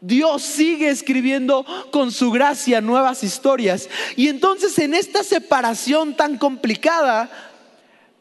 Dios 0.00 0.42
sigue 0.42 0.88
escribiendo 0.88 1.64
con 1.92 2.10
su 2.10 2.32
gracia 2.32 2.80
nuevas 2.80 3.22
historias. 3.22 3.88
Y 4.16 4.26
entonces 4.26 4.76
en 4.80 4.94
esta 4.94 5.22
separación 5.22 6.16
tan 6.16 6.38
complicada, 6.38 7.30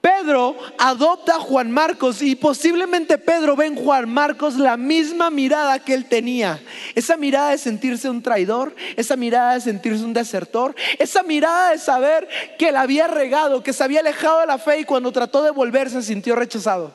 Pedro 0.04 0.58
adopta 0.78 1.38
a 1.38 1.40
Juan 1.40 1.72
Marcos 1.72 2.22
y 2.22 2.36
posiblemente 2.36 3.18
Pedro 3.18 3.56
ve 3.56 3.68
en 3.68 3.76
Juan 3.78 4.10
Marcos 4.10 4.56
la 4.56 4.76
misma 4.76 5.30
mirada 5.30 5.80
que 5.80 5.94
él 5.94 6.10
tenía. 6.10 6.62
Esa 6.94 7.16
mirada 7.16 7.52
de 7.52 7.58
sentirse 7.58 8.10
un 8.10 8.22
traidor, 8.22 8.76
esa 8.98 9.16
mirada 9.16 9.54
de 9.54 9.62
sentirse 9.62 10.04
un 10.04 10.12
desertor, 10.12 10.76
esa 11.00 11.24
mirada 11.24 11.72
de 11.72 11.78
saber 11.78 12.28
que 12.60 12.68
él 12.68 12.76
había 12.76 13.08
regado, 13.08 13.64
que 13.64 13.72
se 13.72 13.82
había 13.82 14.02
alejado 14.02 14.42
de 14.42 14.48
la 14.48 14.58
fe 14.58 14.82
y 14.82 14.84
cuando 14.84 15.10
trató 15.14 15.42
de 15.42 15.52
volver 15.52 15.90
se 15.90 16.02
sintió 16.02 16.36
rechazado. 16.36 16.94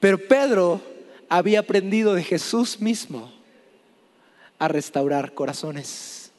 Pero 0.00 0.18
Pedro 0.18 0.82
había 1.28 1.60
aprendido 1.60 2.14
de 2.14 2.24
Jesús 2.24 2.80
mismo 2.80 3.32
a 4.58 4.66
restaurar 4.66 5.34
corazones. 5.34 6.32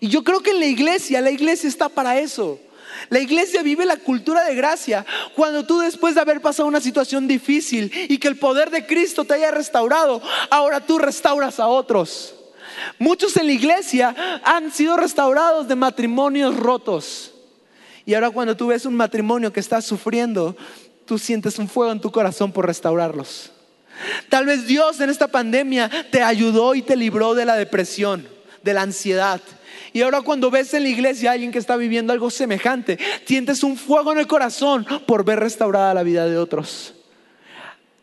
Y 0.00 0.08
yo 0.08 0.24
creo 0.24 0.40
que 0.40 0.50
en 0.50 0.58
la 0.58 0.66
iglesia, 0.66 1.20
la 1.20 1.30
iglesia 1.30 1.68
está 1.68 1.88
para 1.88 2.18
eso 2.18 2.58
la 3.08 3.20
iglesia 3.20 3.62
vive 3.62 3.84
la 3.84 3.96
cultura 3.96 4.44
de 4.44 4.54
gracia. 4.54 5.04
Cuando 5.34 5.64
tú 5.64 5.78
después 5.78 6.14
de 6.14 6.20
haber 6.20 6.40
pasado 6.40 6.68
una 6.68 6.80
situación 6.80 7.28
difícil 7.28 7.90
y 8.08 8.18
que 8.18 8.28
el 8.28 8.38
poder 8.38 8.70
de 8.70 8.86
Cristo 8.86 9.24
te 9.24 9.34
haya 9.34 9.50
restaurado, 9.50 10.22
ahora 10.50 10.80
tú 10.80 10.98
restauras 10.98 11.60
a 11.60 11.68
otros. 11.68 12.34
Muchos 12.98 13.36
en 13.36 13.46
la 13.46 13.52
iglesia 13.52 14.40
han 14.44 14.70
sido 14.72 14.96
restaurados 14.96 15.68
de 15.68 15.76
matrimonios 15.76 16.56
rotos. 16.56 17.32
Y 18.04 18.14
ahora 18.14 18.30
cuando 18.30 18.56
tú 18.56 18.68
ves 18.68 18.86
un 18.86 18.94
matrimonio 18.94 19.52
que 19.52 19.60
está 19.60 19.80
sufriendo, 19.80 20.56
tú 21.04 21.18
sientes 21.18 21.58
un 21.58 21.68
fuego 21.68 21.92
en 21.92 22.00
tu 22.00 22.10
corazón 22.10 22.52
por 22.52 22.66
restaurarlos. 22.66 23.50
Tal 24.28 24.46
vez 24.46 24.66
Dios 24.66 25.00
en 25.00 25.10
esta 25.10 25.28
pandemia 25.28 25.90
te 26.10 26.22
ayudó 26.22 26.74
y 26.74 26.82
te 26.82 26.96
libró 26.96 27.34
de 27.34 27.46
la 27.46 27.56
depresión, 27.56 28.28
de 28.62 28.74
la 28.74 28.82
ansiedad, 28.82 29.40
y 29.96 30.02
ahora 30.02 30.20
cuando 30.20 30.50
ves 30.50 30.74
en 30.74 30.82
la 30.82 30.90
iglesia 30.90 31.30
a 31.30 31.32
alguien 31.32 31.50
que 31.50 31.58
está 31.58 31.74
viviendo 31.74 32.12
algo 32.12 32.28
semejante, 32.28 32.98
sientes 33.24 33.62
un 33.62 33.78
fuego 33.78 34.12
en 34.12 34.18
el 34.18 34.26
corazón 34.26 34.86
por 35.06 35.24
ver 35.24 35.40
restaurada 35.40 35.94
la 35.94 36.02
vida 36.02 36.28
de 36.28 36.36
otros. 36.36 36.92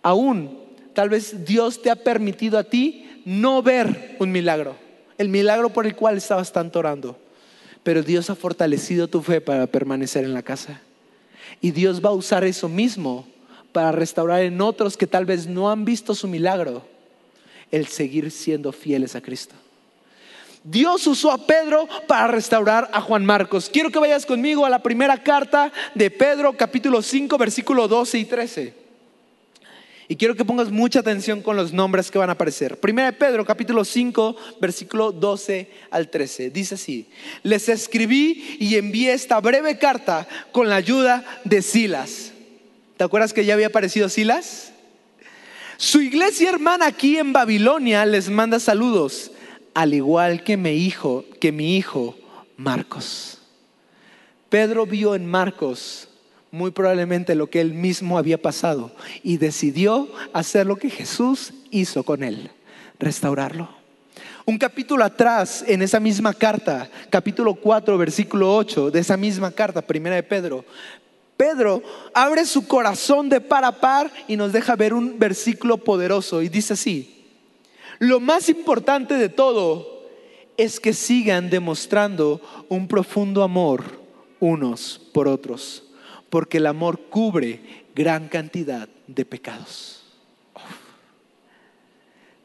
Aún, 0.02 0.58
tal 0.96 1.10
vez 1.10 1.46
Dios 1.46 1.84
te 1.84 1.92
ha 1.92 1.96
permitido 1.96 2.58
a 2.58 2.64
ti 2.64 3.22
no 3.26 3.62
ver 3.62 4.16
un 4.18 4.32
milagro, 4.32 4.76
el 5.20 5.30
milagro 5.30 5.70
por 5.70 5.86
el 5.86 5.96
cual 5.96 6.18
estabas 6.18 6.52
tanto 6.52 6.80
orando. 6.80 7.16
Pero 7.84 8.02
Dios 8.02 8.32
ha 8.32 8.36
fortalecido 8.36 9.08
tu 9.08 9.22
fe 9.22 9.40
para 9.40 9.68
permanecer 9.68 10.24
en 10.24 10.34
la 10.34 10.42
casa. 10.42 10.82
Y 11.62 11.70
Dios 11.70 12.04
va 12.04 12.10
a 12.10 12.14
usar 12.14 12.44
eso 12.44 12.68
mismo 12.68 13.28
para 13.72 13.92
restaurar 13.92 14.42
en 14.42 14.60
otros 14.62 14.98
que 14.98 15.06
tal 15.06 15.28
vez 15.28 15.46
no 15.46 15.70
han 15.70 15.86
visto 15.86 16.16
su 16.16 16.28
milagro, 16.28 16.88
el 17.70 17.86
seguir 17.86 18.32
siendo 18.32 18.72
fieles 18.72 19.16
a 19.16 19.22
Cristo. 19.22 19.54
Dios 20.64 21.06
usó 21.08 21.32
a 21.32 21.46
Pedro 21.46 21.88
para 22.08 22.28
restaurar 22.28 22.90
a 22.94 23.02
Juan 23.02 23.26
Marcos. 23.26 23.70
Quiero 23.72 23.92
que 23.92 24.00
vayas 24.00 24.26
conmigo 24.26 24.66
a 24.66 24.70
la 24.70 24.82
primera 24.82 25.22
carta 25.22 25.74
de 25.94 26.10
Pedro, 26.10 26.56
capítulo 26.56 27.02
5, 27.02 27.38
versículo 27.38 27.88
12 27.88 28.20
y 28.20 28.26
13. 28.26 28.84
Y 30.08 30.16
quiero 30.16 30.36
que 30.36 30.46
pongas 30.46 30.70
mucha 30.72 31.00
atención 31.00 31.42
con 31.42 31.58
los 31.58 31.74
nombres 31.74 32.12
que 32.12 32.18
van 32.18 32.30
a 32.30 32.34
aparecer. 32.34 32.80
Primera 32.80 33.12
de 33.12 33.18
Pedro, 33.18 33.46
capítulo 33.46 33.84
5, 33.84 34.36
versículo 34.62 35.12
12 35.12 35.70
al 35.92 36.10
13. 36.10 36.50
Dice 36.50 36.76
así, 36.76 37.08
les 37.42 37.68
escribí 37.68 38.58
y 38.60 38.76
envié 38.76 39.14
esta 39.14 39.42
breve 39.42 39.78
carta 39.78 40.28
con 40.54 40.70
la 40.70 40.76
ayuda 40.76 41.26
de 41.44 41.62
Silas. 41.62 42.32
¿Te 42.96 43.04
acuerdas 43.04 43.34
que 43.34 43.44
ya 43.44 43.54
había 43.54 43.68
aparecido 43.68 44.08
Silas? 44.08 44.72
Su 45.76 46.02
iglesia 46.02 46.50
hermana 46.50 46.86
aquí 46.86 47.18
en 47.18 47.34
Babilonia 47.34 48.06
les 48.06 48.30
manda 48.30 48.60
saludos 48.60 49.32
al 49.74 49.94
igual 49.94 50.44
que 50.44 50.58
mi 50.58 50.72
hijo, 50.72 51.26
que 51.40 51.52
mi 51.52 51.78
hijo 51.78 52.16
Marcos. 52.58 53.40
Pedro 54.50 54.86
vio 54.86 55.16
en 55.16 55.26
Marcos 55.26 56.10
muy 56.52 56.70
probablemente 56.70 57.34
lo 57.34 57.50
que 57.50 57.60
él 57.60 57.74
mismo 57.74 58.20
había 58.20 58.40
pasado 58.40 58.92
y 59.24 59.38
decidió 59.38 60.08
hacer 60.34 60.68
lo 60.68 60.76
que 60.76 60.92
Jesús 60.92 61.54
hizo 61.72 62.04
con 62.04 62.24
él, 62.24 62.52
restaurarlo. 63.00 63.70
Un 64.46 64.60
capítulo 64.60 65.04
atrás, 65.04 65.64
en 65.68 65.82
esa 65.82 66.00
misma 66.00 66.34
carta, 66.34 66.90
capítulo 67.10 67.56
4, 67.56 67.98
versículo 67.98 68.56
8 68.56 68.92
de 68.92 69.00
esa 69.00 69.18
misma 69.18 69.52
carta, 69.52 69.82
primera 69.82 70.16
de 70.16 70.24
Pedro, 70.24 70.64
Pedro 71.38 71.82
abre 72.14 72.46
su 72.46 72.68
corazón 72.68 73.30
de 73.30 73.42
par 73.42 73.66
a 73.66 73.72
par 73.72 74.12
y 74.28 74.38
nos 74.38 74.54
deja 74.54 74.76
ver 74.76 74.94
un 74.94 75.18
versículo 75.18 75.78
poderoso 75.78 76.42
y 76.42 76.50
dice 76.50 76.74
así, 76.74 77.23
lo 78.00 78.20
más 78.20 78.50
importante 78.50 79.16
de 79.16 79.30
todo 79.30 80.08
es 80.58 80.80
que 80.80 80.94
sigan 80.94 81.50
demostrando 81.50 82.42
un 82.70 82.88
profundo 82.88 83.44
amor 83.44 84.02
unos 84.40 85.00
por 85.14 85.28
otros, 85.28 85.84
porque 86.30 86.58
el 86.58 86.68
amor 86.68 87.00
cubre 87.10 87.86
gran 87.96 88.28
cantidad 88.28 88.90
de 89.08 89.26
pecados. 89.26 90.04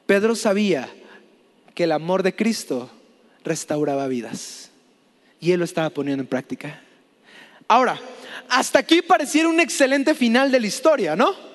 Pedro 0.06 0.34
sabía 0.34 0.88
que 1.74 1.84
el 1.84 1.92
amor 1.92 2.22
de 2.22 2.34
Cristo 2.34 2.90
restauraba 3.44 4.06
vidas. 4.08 4.70
Y 5.40 5.52
él 5.52 5.58
lo 5.58 5.64
estaba 5.64 5.90
poniendo 5.90 6.22
en 6.22 6.26
práctica. 6.26 6.80
Ahora, 7.68 8.00
hasta 8.48 8.78
aquí 8.78 9.02
pareciera 9.02 9.48
un 9.48 9.60
excelente 9.60 10.14
final 10.14 10.50
de 10.50 10.60
la 10.60 10.66
historia, 10.66 11.14
¿no? 11.14 11.47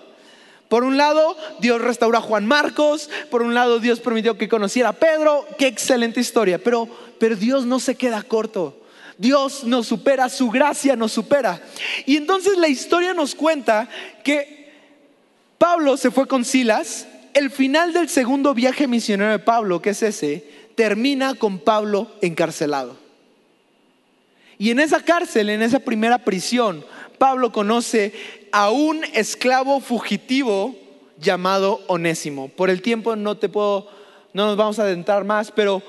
Por 0.73 0.83
un 0.83 0.97
lado, 0.97 1.37
Dios 1.59 1.79
restauró 1.79 2.17
a 2.17 2.21
Juan 2.21 2.47
Marcos, 2.47 3.07
por 3.29 3.43
un 3.43 3.53
lado, 3.53 3.77
Dios 3.77 3.99
permitió 3.99 4.39
que 4.39 4.49
conociera 4.49 4.89
a 4.89 4.93
Pedro, 4.93 5.45
qué 5.59 5.67
excelente 5.67 6.19
historia, 6.19 6.57
pero, 6.57 6.89
pero 7.19 7.35
Dios 7.35 7.67
no 7.67 7.79
se 7.79 7.93
queda 7.93 8.23
corto. 8.23 8.81
Dios 9.19 9.65
nos 9.65 9.85
supera, 9.85 10.29
su 10.29 10.49
gracia 10.49 10.95
nos 10.95 11.11
supera. 11.11 11.61
Y 12.07 12.17
entonces 12.17 12.57
la 12.57 12.69
historia 12.69 13.13
nos 13.13 13.35
cuenta 13.35 13.87
que 14.23 14.73
Pablo 15.59 15.95
se 15.95 16.09
fue 16.09 16.27
con 16.27 16.43
Silas, 16.43 17.07
el 17.35 17.51
final 17.51 17.93
del 17.93 18.09
segundo 18.09 18.55
viaje 18.55 18.87
misionero 18.87 19.29
de 19.29 19.37
Pablo, 19.37 19.79
que 19.79 19.91
es 19.91 20.01
ese, 20.01 20.43
termina 20.73 21.35
con 21.35 21.59
Pablo 21.59 22.09
encarcelado. 22.23 22.97
Y 24.57 24.71
en 24.71 24.79
esa 24.79 25.01
cárcel, 25.01 25.49
en 25.49 25.61
esa 25.61 25.77
primera 25.77 26.17
prisión, 26.17 26.83
Pablo 27.23 27.53
conoce 27.53 28.11
a 28.51 28.69
un 28.69 29.05
esclavo 29.13 29.79
fugitivo 29.79 30.75
llamado 31.17 31.79
Onésimo. 31.87 32.49
Por 32.49 32.69
el 32.69 32.81
tiempo 32.81 33.15
no 33.15 33.37
te 33.37 33.47
puedo, 33.47 33.87
no 34.33 34.47
nos 34.47 34.57
vamos 34.57 34.77
a 34.77 34.83
adentrar 34.83 35.23
más, 35.23 35.49
pero 35.49 35.81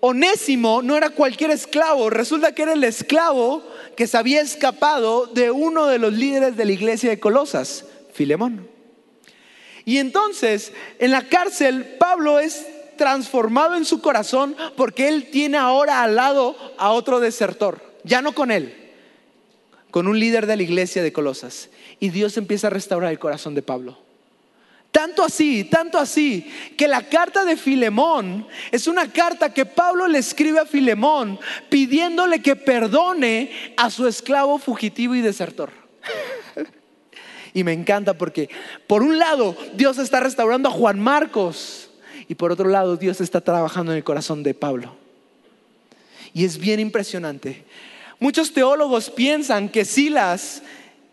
Onésimo 0.00 0.80
no 0.80 0.96
era 0.96 1.10
cualquier 1.10 1.50
esclavo, 1.50 2.08
resulta 2.08 2.52
que 2.52 2.62
era 2.62 2.72
el 2.72 2.82
esclavo 2.84 3.62
que 3.98 4.06
se 4.06 4.16
había 4.16 4.40
escapado 4.40 5.26
de 5.26 5.50
uno 5.50 5.88
de 5.88 5.98
los 5.98 6.14
líderes 6.14 6.56
de 6.56 6.64
la 6.64 6.72
iglesia 6.72 7.10
de 7.10 7.20
Colosas, 7.20 7.84
Filemón. 8.14 8.66
Y 9.84 9.98
entonces, 9.98 10.72
en 10.98 11.10
la 11.10 11.28
cárcel, 11.28 11.96
Pablo 11.98 12.40
es 12.40 12.66
transformado 12.96 13.76
en 13.76 13.84
su 13.84 14.00
corazón 14.00 14.56
porque 14.74 15.08
él 15.08 15.28
tiene 15.30 15.58
ahora 15.58 16.02
al 16.02 16.16
lado 16.16 16.56
a 16.78 16.92
otro 16.92 17.20
desertor, 17.20 17.78
ya 18.04 18.22
no 18.22 18.32
con 18.32 18.50
él, 18.50 18.87
con 19.90 20.06
un 20.06 20.18
líder 20.18 20.46
de 20.46 20.56
la 20.56 20.62
iglesia 20.62 21.02
de 21.02 21.12
Colosas. 21.12 21.70
Y 22.00 22.10
Dios 22.10 22.36
empieza 22.36 22.66
a 22.66 22.70
restaurar 22.70 23.10
el 23.10 23.18
corazón 23.18 23.54
de 23.54 23.62
Pablo. 23.62 23.98
Tanto 24.90 25.22
así, 25.22 25.64
tanto 25.64 25.98
así, 25.98 26.50
que 26.76 26.88
la 26.88 27.02
carta 27.08 27.44
de 27.44 27.56
Filemón 27.56 28.46
es 28.72 28.86
una 28.86 29.12
carta 29.12 29.52
que 29.52 29.66
Pablo 29.66 30.08
le 30.08 30.18
escribe 30.18 30.58
a 30.58 30.66
Filemón 30.66 31.38
pidiéndole 31.68 32.40
que 32.40 32.56
perdone 32.56 33.74
a 33.76 33.90
su 33.90 34.06
esclavo 34.06 34.58
fugitivo 34.58 35.14
y 35.14 35.20
desertor. 35.20 35.70
Y 37.54 37.64
me 37.64 37.72
encanta 37.72 38.14
porque 38.14 38.48
por 38.86 39.02
un 39.02 39.18
lado 39.18 39.56
Dios 39.74 39.98
está 39.98 40.20
restaurando 40.20 40.68
a 40.68 40.72
Juan 40.72 41.00
Marcos 41.00 41.90
y 42.28 42.34
por 42.34 42.52
otro 42.52 42.68
lado 42.68 42.96
Dios 42.96 43.20
está 43.20 43.40
trabajando 43.40 43.92
en 43.92 43.98
el 43.98 44.04
corazón 44.04 44.42
de 44.42 44.54
Pablo. 44.54 44.96
Y 46.32 46.44
es 46.44 46.58
bien 46.58 46.80
impresionante. 46.80 47.64
Muchos 48.20 48.52
teólogos 48.52 49.10
piensan 49.10 49.68
que 49.68 49.84
Silas, 49.84 50.62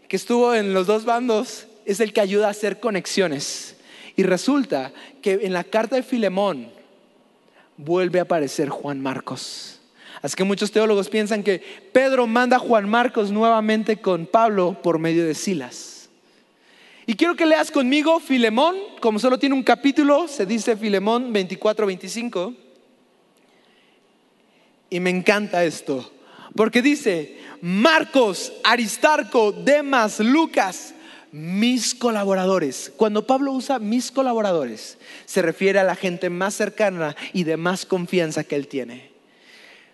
que 0.07 0.15
estuvo 0.15 0.55
en 0.55 0.73
los 0.73 0.87
dos 0.87 1.05
bandos, 1.05 1.67
es 1.85 1.99
el 1.99 2.13
que 2.13 2.21
ayuda 2.21 2.47
a 2.47 2.51
hacer 2.51 2.79
conexiones. 2.79 3.75
Y 4.15 4.23
resulta 4.23 4.91
que 5.21 5.39
en 5.43 5.53
la 5.53 5.63
carta 5.63 5.95
de 5.95 6.03
Filemón 6.03 6.71
vuelve 7.77 8.19
a 8.19 8.23
aparecer 8.23 8.69
Juan 8.69 9.01
Marcos. 9.01 9.79
Así 10.21 10.35
que 10.35 10.43
muchos 10.43 10.71
teólogos 10.71 11.09
piensan 11.09 11.43
que 11.43 11.61
Pedro 11.91 12.25
manda 12.25 12.55
a 12.57 12.59
Juan 12.59 12.89
Marcos 12.89 13.29
nuevamente 13.29 13.97
con 13.97 14.25
Pablo 14.25 14.81
por 14.81 14.97
medio 14.97 15.25
de 15.25 15.35
Silas. 15.35 16.09
Y 17.05 17.13
quiero 17.13 17.35
que 17.35 17.45
leas 17.45 17.69
conmigo 17.69 18.19
Filemón, 18.19 18.75
como 18.99 19.19
solo 19.19 19.37
tiene 19.37 19.53
un 19.53 19.61
capítulo, 19.61 20.27
se 20.27 20.47
dice 20.47 20.75
Filemón 20.75 21.31
24-25. 21.31 22.55
Y 24.89 24.99
me 24.99 25.11
encanta 25.11 25.63
esto, 25.63 26.11
porque 26.55 26.81
dice, 26.81 27.37
Marcos, 27.61 28.53
Aristarco, 28.63 29.51
Demas, 29.51 30.19
Lucas, 30.19 30.93
mis 31.31 31.93
colaboradores. 31.93 32.93
Cuando 32.95 33.27
Pablo 33.27 33.51
usa 33.51 33.77
mis 33.79 34.09
colaboradores, 34.09 34.97
se 35.25 35.41
refiere 35.41 35.79
a 35.79 35.83
la 35.83 35.95
gente 35.95 36.29
más 36.29 36.53
cercana 36.53 37.15
y 37.33 37.43
de 37.43 37.57
más 37.57 37.85
confianza 37.85 38.45
que 38.45 38.55
él 38.55 38.67
tiene. 38.67 39.11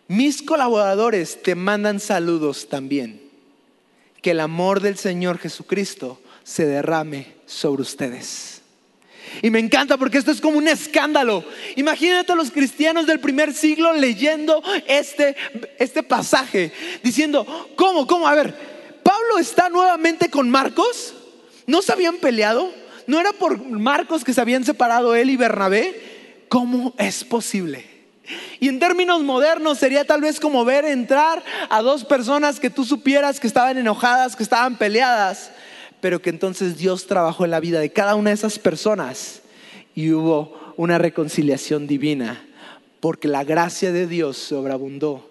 Mis 0.07 0.43
colaboradores 0.43 1.41
te 1.41 1.55
mandan 1.55 1.99
saludos 1.99 2.69
también. 2.69 3.21
Que 4.21 4.31
el 4.31 4.39
amor 4.39 4.81
del 4.81 4.97
Señor 4.97 5.39
Jesucristo 5.39 6.21
se 6.43 6.65
derrame 6.65 7.33
sobre 7.47 7.81
ustedes. 7.81 8.60
Y 9.41 9.49
me 9.49 9.59
encanta 9.59 9.97
porque 9.97 10.17
esto 10.17 10.31
es 10.31 10.41
como 10.41 10.57
un 10.57 10.67
escándalo. 10.67 11.43
Imagínate 11.75 12.31
a 12.31 12.35
los 12.35 12.51
cristianos 12.51 13.05
del 13.07 13.19
primer 13.19 13.53
siglo 13.53 13.93
leyendo 13.93 14.61
este, 14.87 15.35
este 15.79 16.03
pasaje, 16.03 16.71
diciendo, 17.03 17.45
¿cómo? 17.75 18.07
¿Cómo? 18.07 18.27
A 18.27 18.35
ver, 18.35 18.53
Pablo 19.03 19.39
está 19.39 19.69
nuevamente 19.69 20.29
con 20.29 20.49
Marcos. 20.49 21.13
¿No 21.67 21.81
se 21.81 21.91
habían 21.91 22.17
peleado? 22.17 22.71
¿No 23.07 23.19
era 23.19 23.33
por 23.33 23.63
Marcos 23.63 24.23
que 24.23 24.33
se 24.33 24.41
habían 24.41 24.63
separado 24.63 25.15
él 25.15 25.29
y 25.29 25.37
Bernabé? 25.37 26.45
¿Cómo 26.49 26.93
es 26.97 27.23
posible? 27.23 27.91
Y 28.59 28.67
en 28.67 28.79
términos 28.79 29.21
modernos 29.23 29.77
sería 29.77 30.05
tal 30.05 30.21
vez 30.21 30.39
como 30.39 30.63
ver 30.63 30.85
entrar 30.85 31.43
a 31.69 31.81
dos 31.81 32.05
personas 32.05 32.59
que 32.59 32.69
tú 32.69 32.85
supieras 32.85 33.39
que 33.39 33.47
estaban 33.47 33.77
enojadas, 33.77 34.35
que 34.35 34.43
estaban 34.43 34.77
peleadas, 34.77 35.51
pero 36.01 36.21
que 36.21 36.31
entonces 36.31 36.77
Dios 36.77 37.07
trabajó 37.07 37.45
en 37.45 37.51
la 37.51 37.59
vida 37.59 37.79
de 37.79 37.91
cada 37.91 38.15
una 38.15 38.31
de 38.31 38.35
esas 38.35 38.59
personas 38.59 39.41
y 39.95 40.11
hubo 40.11 40.73
una 40.75 40.97
reconciliación 40.97 41.87
divina, 41.87 42.45
porque 42.99 43.27
la 43.27 43.43
gracia 43.43 43.91
de 43.91 44.07
Dios 44.07 44.37
sobreabundó 44.37 45.29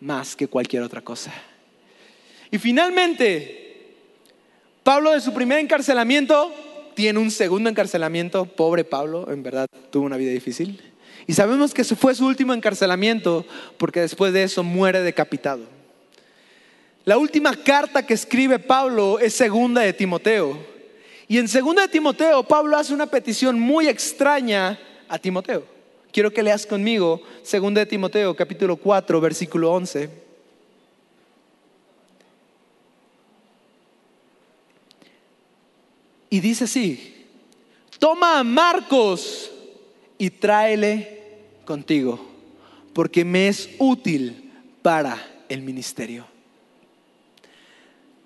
más 0.00 0.34
que 0.36 0.48
cualquier 0.48 0.82
otra 0.82 1.02
cosa. 1.02 1.32
Y 2.50 2.58
finalmente, 2.58 3.94
Pablo 4.82 5.12
de 5.12 5.20
su 5.20 5.32
primer 5.32 5.58
encarcelamiento 5.58 6.52
tiene 6.94 7.18
un 7.18 7.30
segundo 7.30 7.70
encarcelamiento. 7.70 8.46
Pobre 8.46 8.84
Pablo, 8.84 9.30
en 9.30 9.42
verdad 9.42 9.66
tuvo 9.90 10.06
una 10.06 10.16
vida 10.16 10.32
difícil. 10.32 10.80
Y 11.26 11.34
sabemos 11.34 11.74
que 11.74 11.84
fue 11.84 12.14
su 12.14 12.26
último 12.26 12.54
encarcelamiento 12.54 13.44
porque 13.78 14.00
después 14.00 14.32
de 14.32 14.42
eso 14.42 14.64
muere 14.64 15.02
decapitado. 15.02 15.79
La 17.10 17.18
última 17.18 17.56
carta 17.56 18.06
que 18.06 18.14
escribe 18.14 18.60
Pablo 18.60 19.18
es 19.18 19.34
segunda 19.34 19.80
de 19.80 19.92
Timoteo. 19.92 20.56
Y 21.26 21.38
en 21.38 21.48
segunda 21.48 21.82
de 21.82 21.88
Timoteo 21.88 22.44
Pablo 22.44 22.76
hace 22.76 22.94
una 22.94 23.08
petición 23.08 23.58
muy 23.58 23.88
extraña 23.88 24.78
a 25.08 25.18
Timoteo. 25.18 25.66
Quiero 26.12 26.32
que 26.32 26.40
leas 26.40 26.64
conmigo 26.64 27.20
segunda 27.42 27.80
de 27.80 27.86
Timoteo 27.86 28.36
capítulo 28.36 28.76
4 28.76 29.20
versículo 29.20 29.72
11. 29.72 30.08
Y 36.30 36.38
dice 36.38 36.62
así, 36.62 37.26
toma 37.98 38.38
a 38.38 38.44
Marcos 38.44 39.50
y 40.16 40.30
tráele 40.30 41.24
contigo, 41.64 42.24
porque 42.92 43.24
me 43.24 43.48
es 43.48 43.68
útil 43.80 44.52
para 44.80 45.18
el 45.48 45.62
ministerio. 45.62 46.29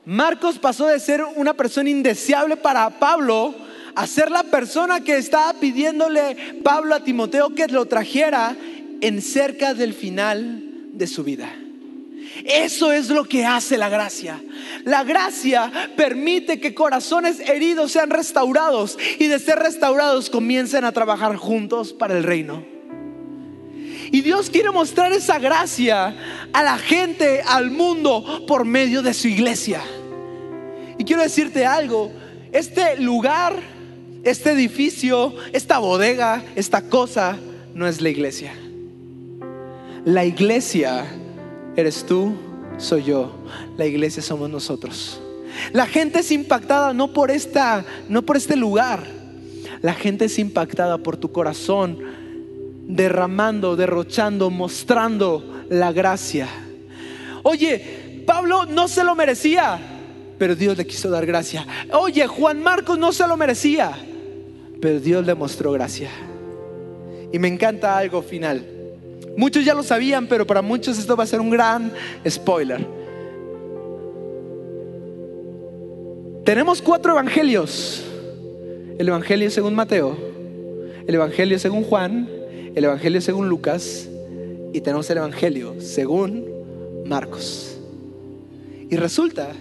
Marcos 0.06 0.58
pasó 0.58 0.86
de 0.86 1.00
ser 1.00 1.24
una 1.36 1.54
persona 1.54 1.88
indeseable 1.88 2.56
para 2.56 2.98
Pablo 2.98 3.54
a 3.94 4.06
ser 4.06 4.30
la 4.30 4.42
persona 4.42 5.00
que 5.00 5.16
estaba 5.16 5.54
pidiéndole 5.54 6.60
Pablo 6.62 6.94
a 6.94 7.00
Timoteo 7.00 7.54
que 7.54 7.68
lo 7.68 7.86
trajera 7.86 8.56
en 9.00 9.22
cerca 9.22 9.74
del 9.74 9.94
final 9.94 10.62
de 10.92 11.06
su 11.06 11.24
vida. 11.24 11.54
Eso 12.44 12.92
es 12.92 13.08
lo 13.10 13.24
que 13.24 13.46
hace 13.46 13.78
la 13.78 13.88
gracia. 13.88 14.42
La 14.84 15.04
gracia 15.04 15.70
permite 15.96 16.58
que 16.58 16.74
corazones 16.74 17.40
heridos 17.40 17.92
sean 17.92 18.10
restaurados 18.10 18.98
y 19.18 19.28
de 19.28 19.38
ser 19.38 19.58
restaurados 19.58 20.30
comiencen 20.30 20.84
a 20.84 20.92
trabajar 20.92 21.36
juntos 21.36 21.92
para 21.92 22.16
el 22.16 22.24
reino. 22.24 22.73
Y 24.14 24.20
Dios 24.20 24.48
quiere 24.48 24.70
mostrar 24.70 25.12
esa 25.12 25.40
gracia 25.40 26.14
a 26.52 26.62
la 26.62 26.78
gente, 26.78 27.42
al 27.44 27.72
mundo, 27.72 28.44
por 28.46 28.64
medio 28.64 29.02
de 29.02 29.12
su 29.12 29.26
iglesia. 29.26 29.82
Y 30.96 31.02
quiero 31.02 31.20
decirte 31.20 31.66
algo, 31.66 32.12
este 32.52 32.96
lugar, 33.00 33.56
este 34.22 34.52
edificio, 34.52 35.34
esta 35.52 35.78
bodega, 35.78 36.44
esta 36.54 36.82
cosa, 36.82 37.36
no 37.74 37.88
es 37.88 38.00
la 38.00 38.08
iglesia. 38.08 38.54
La 40.04 40.24
iglesia 40.24 41.04
Eres 41.74 42.06
tú, 42.06 42.34
soy 42.78 43.02
yo. 43.02 43.34
La 43.76 43.84
iglesia 43.84 44.22
somos 44.22 44.48
nosotros. 44.48 45.20
La 45.72 45.86
gente 45.86 46.20
es 46.20 46.30
impactada 46.30 46.92
no 46.92 47.12
por 47.12 47.32
esta, 47.32 47.84
no 48.08 48.22
por 48.22 48.36
este 48.36 48.54
lugar. 48.54 49.02
La 49.82 49.92
gente 49.92 50.26
es 50.26 50.38
impactada 50.38 50.98
por 50.98 51.16
tu 51.16 51.32
corazón 51.32 52.22
derramando, 52.86 53.76
derrochando, 53.76 54.50
mostrando 54.50 55.64
la 55.68 55.92
gracia. 55.92 56.48
Oye, 57.42 58.22
Pablo 58.26 58.66
no 58.66 58.88
se 58.88 59.04
lo 59.04 59.14
merecía, 59.14 59.78
pero 60.38 60.54
Dios 60.54 60.76
le 60.76 60.86
quiso 60.86 61.10
dar 61.10 61.26
gracia. 61.26 61.66
Oye, 61.92 62.26
Juan 62.26 62.62
Marcos 62.62 62.98
no 62.98 63.12
se 63.12 63.26
lo 63.26 63.36
merecía, 63.36 63.92
pero 64.80 65.00
Dios 65.00 65.24
le 65.26 65.34
mostró 65.34 65.72
gracia. 65.72 66.10
Y 67.32 67.38
me 67.38 67.48
encanta 67.48 67.96
algo 67.96 68.22
final. 68.22 68.64
Muchos 69.36 69.64
ya 69.64 69.74
lo 69.74 69.82
sabían, 69.82 70.26
pero 70.26 70.46
para 70.46 70.62
muchos 70.62 70.98
esto 70.98 71.16
va 71.16 71.24
a 71.24 71.26
ser 71.26 71.40
un 71.40 71.50
gran 71.50 71.92
spoiler. 72.28 72.86
Tenemos 76.44 76.80
cuatro 76.82 77.12
evangelios. 77.12 78.04
El 78.98 79.08
evangelio 79.08 79.50
según 79.50 79.74
Mateo, 79.74 80.16
el 81.06 81.14
evangelio 81.14 81.58
según 81.58 81.82
Juan, 81.82 82.28
el 82.74 82.84
evangelio 82.84 83.20
según 83.20 83.48
Lucas 83.48 84.08
y 84.72 84.80
tenemos 84.80 85.08
el 85.10 85.18
evangelio 85.18 85.76
según 85.80 86.44
Marcos. 87.06 87.78
Y 88.90 88.96
resulta 88.96 89.52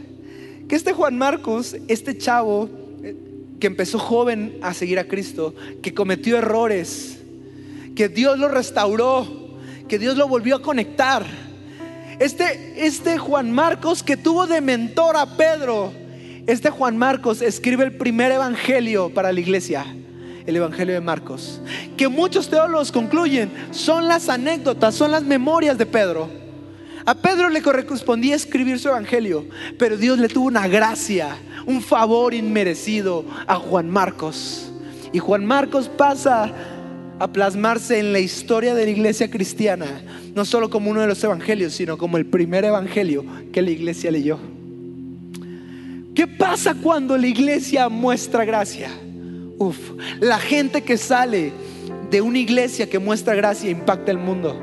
que 0.68 0.76
este 0.76 0.94
Juan 0.94 1.18
Marcos, 1.18 1.76
este 1.88 2.18
chavo 2.18 2.70
eh, 3.04 3.16
que 3.60 3.68
empezó 3.68 4.00
joven 4.00 4.58
a 4.62 4.74
seguir 4.74 4.98
a 4.98 5.08
Cristo, 5.08 5.54
que 5.82 5.94
cometió 5.94 6.38
errores, 6.38 7.20
que 7.96 8.10
Dios 8.10 8.40
lo 8.40 8.48
restauró, 8.48 9.28
que 9.88 10.00
Dios 10.00 10.18
lo 10.18 10.28
volvió 10.28 10.56
a 10.56 10.62
conectar. 10.62 11.26
Este, 12.20 12.86
este 12.86 13.18
Juan 13.18 13.52
Marcos 13.52 14.02
que 14.02 14.18
tuvo 14.18 14.48
de 14.48 14.62
mentor 14.62 15.18
a 15.18 15.38
Pedro, 15.38 15.92
este 16.48 16.70
Juan 16.70 16.98
Marcos 16.98 17.42
escribe 17.42 17.84
el 17.84 17.96
primer 17.96 18.32
evangelio 18.32 19.14
para 19.14 19.32
la 19.32 19.40
iglesia, 19.40 19.86
el 20.46 20.56
evangelio 20.56 20.94
de 20.94 21.02
Marcos, 21.02 21.62
que 21.98 22.08
muchos 22.08 22.50
teólogos 22.50 22.92
concluyen 22.92 23.52
son 23.72 24.08
las 24.08 24.30
anécdotas, 24.30 24.96
son 24.96 25.12
las 25.12 25.24
memorias 25.24 25.78
de 25.78 25.86
Pedro. 25.86 26.30
A 27.06 27.16
Pedro 27.16 27.50
le 27.50 27.62
correspondía 27.62 28.36
escribir 28.36 28.80
su 28.80 28.88
evangelio, 28.88 29.46
pero 29.78 29.98
Dios 29.98 30.20
le 30.20 30.30
tuvo 30.30 30.48
una 30.48 30.68
gracia, 30.68 31.36
un 31.66 31.82
favor 31.82 32.34
inmerecido 32.34 33.26
a 33.46 33.56
Juan 33.56 33.90
Marcos. 33.90 34.72
Y 35.12 35.20
Juan 35.20 35.46
Marcos 35.46 35.90
pasa 35.90 36.52
a 37.20 37.28
plasmarse 37.28 38.00
en 38.00 38.14
la 38.14 38.20
historia 38.20 38.74
de 38.74 38.86
la 38.86 38.92
iglesia 38.92 39.30
cristiana, 39.30 39.86
no 40.34 40.46
solo 40.46 40.70
como 40.70 40.90
uno 40.90 41.02
de 41.02 41.08
los 41.08 41.24
evangelios, 41.24 41.74
sino 41.74 41.98
como 41.98 42.18
el 42.18 42.26
primer 42.26 42.66
evangelio 42.66 43.26
que 43.52 43.62
la 43.62 43.72
iglesia 43.72 44.10
leyó. 44.10 44.40
¿Qué 46.16 46.28
pasa 46.28 46.76
cuando 46.76 47.18
la 47.18 47.28
iglesia 47.28 47.90
muestra 47.90 48.46
gracia? 48.46 48.90
La 50.20 50.40
gente 50.40 50.82
que 50.82 50.98
sale 50.98 51.52
de 52.10 52.22
una 52.22 52.40
iglesia 52.40 52.90
que 52.90 53.00
muestra 53.00 53.36
gracia 53.36 53.70
impacta 53.70 54.12
el 54.12 54.18
mundo. 54.18 54.60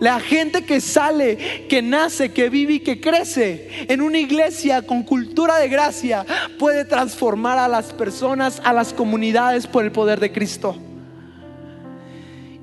La 0.00 0.20
gente 0.20 0.64
que 0.64 0.80
sale, 0.80 1.66
que 1.68 1.82
nace, 1.82 2.32
que 2.32 2.48
vive 2.48 2.74
y 2.74 2.80
que 2.80 3.00
crece 3.00 3.68
en 3.88 4.00
una 4.00 4.18
iglesia 4.18 4.82
con 4.82 5.02
cultura 5.02 5.58
de 5.58 5.68
gracia 5.68 6.24
puede 6.58 6.84
transformar 6.84 7.58
a 7.58 7.66
las 7.66 7.92
personas, 7.92 8.60
a 8.64 8.72
las 8.72 8.92
comunidades 8.92 9.66
por 9.66 9.84
el 9.84 9.90
poder 9.90 10.20
de 10.20 10.30
Cristo. 10.30 10.76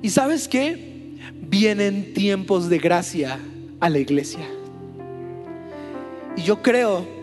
¿Y 0.00 0.08
sabes 0.08 0.48
qué? 0.48 1.18
Vienen 1.34 2.14
tiempos 2.14 2.70
de 2.70 2.78
gracia 2.78 3.38
a 3.80 3.90
la 3.90 3.98
iglesia. 3.98 4.46
Y 6.36 6.42
yo 6.42 6.62
creo 6.62 7.15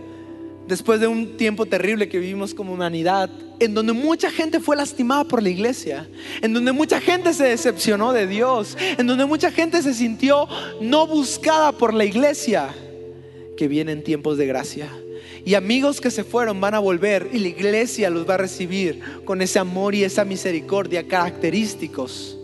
después 0.73 0.99
de 0.99 1.05
un 1.05 1.37
tiempo 1.37 1.67
terrible 1.67 2.09
que 2.09 2.17
vivimos 2.17 2.55
como 2.55 2.73
humanidad, 2.73 3.29
en 3.59 3.75
donde 3.75 3.93
mucha 3.93 4.31
gente 4.31 4.59
fue 4.59 4.75
lastimada 4.75 5.23
por 5.23 5.43
la 5.43 5.49
iglesia, 5.49 6.09
en 6.41 6.51
donde 6.51 6.71
mucha 6.71 6.99
gente 6.99 7.31
se 7.35 7.43
decepcionó 7.43 8.11
de 8.11 8.25
Dios, 8.25 8.75
en 8.97 9.05
donde 9.05 9.25
mucha 9.27 9.51
gente 9.51 9.83
se 9.83 9.93
sintió 9.93 10.47
no 10.81 11.05
buscada 11.05 11.73
por 11.73 11.93
la 11.93 12.05
iglesia, 12.05 12.73
que 13.55 13.67
vienen 13.67 14.03
tiempos 14.03 14.39
de 14.39 14.47
gracia. 14.47 14.89
Y 15.45 15.53
amigos 15.53 16.01
que 16.01 16.09
se 16.09 16.23
fueron 16.23 16.59
van 16.59 16.73
a 16.73 16.79
volver 16.79 17.29
y 17.31 17.37
la 17.37 17.49
iglesia 17.49 18.09
los 18.09 18.27
va 18.27 18.33
a 18.33 18.37
recibir 18.37 18.99
con 19.25 19.43
ese 19.43 19.59
amor 19.59 19.93
y 19.93 20.03
esa 20.03 20.25
misericordia 20.25 21.07
característicos. 21.07 22.35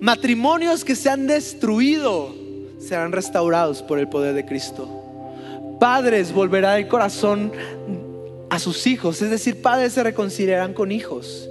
Matrimonios 0.00 0.84
que 0.84 0.94
se 0.94 1.08
han 1.08 1.26
destruido 1.26 2.34
serán 2.78 3.12
restaurados 3.12 3.82
por 3.82 3.98
el 3.98 4.08
poder 4.10 4.34
de 4.34 4.44
Cristo 4.44 4.97
padres 5.78 6.32
volverá 6.32 6.78
el 6.78 6.88
corazón 6.88 7.52
a 8.50 8.58
sus 8.58 8.86
hijos. 8.86 9.22
Es 9.22 9.30
decir, 9.30 9.62
padres 9.62 9.92
se 9.92 10.02
reconciliarán 10.02 10.74
con 10.74 10.92
hijos. 10.92 11.48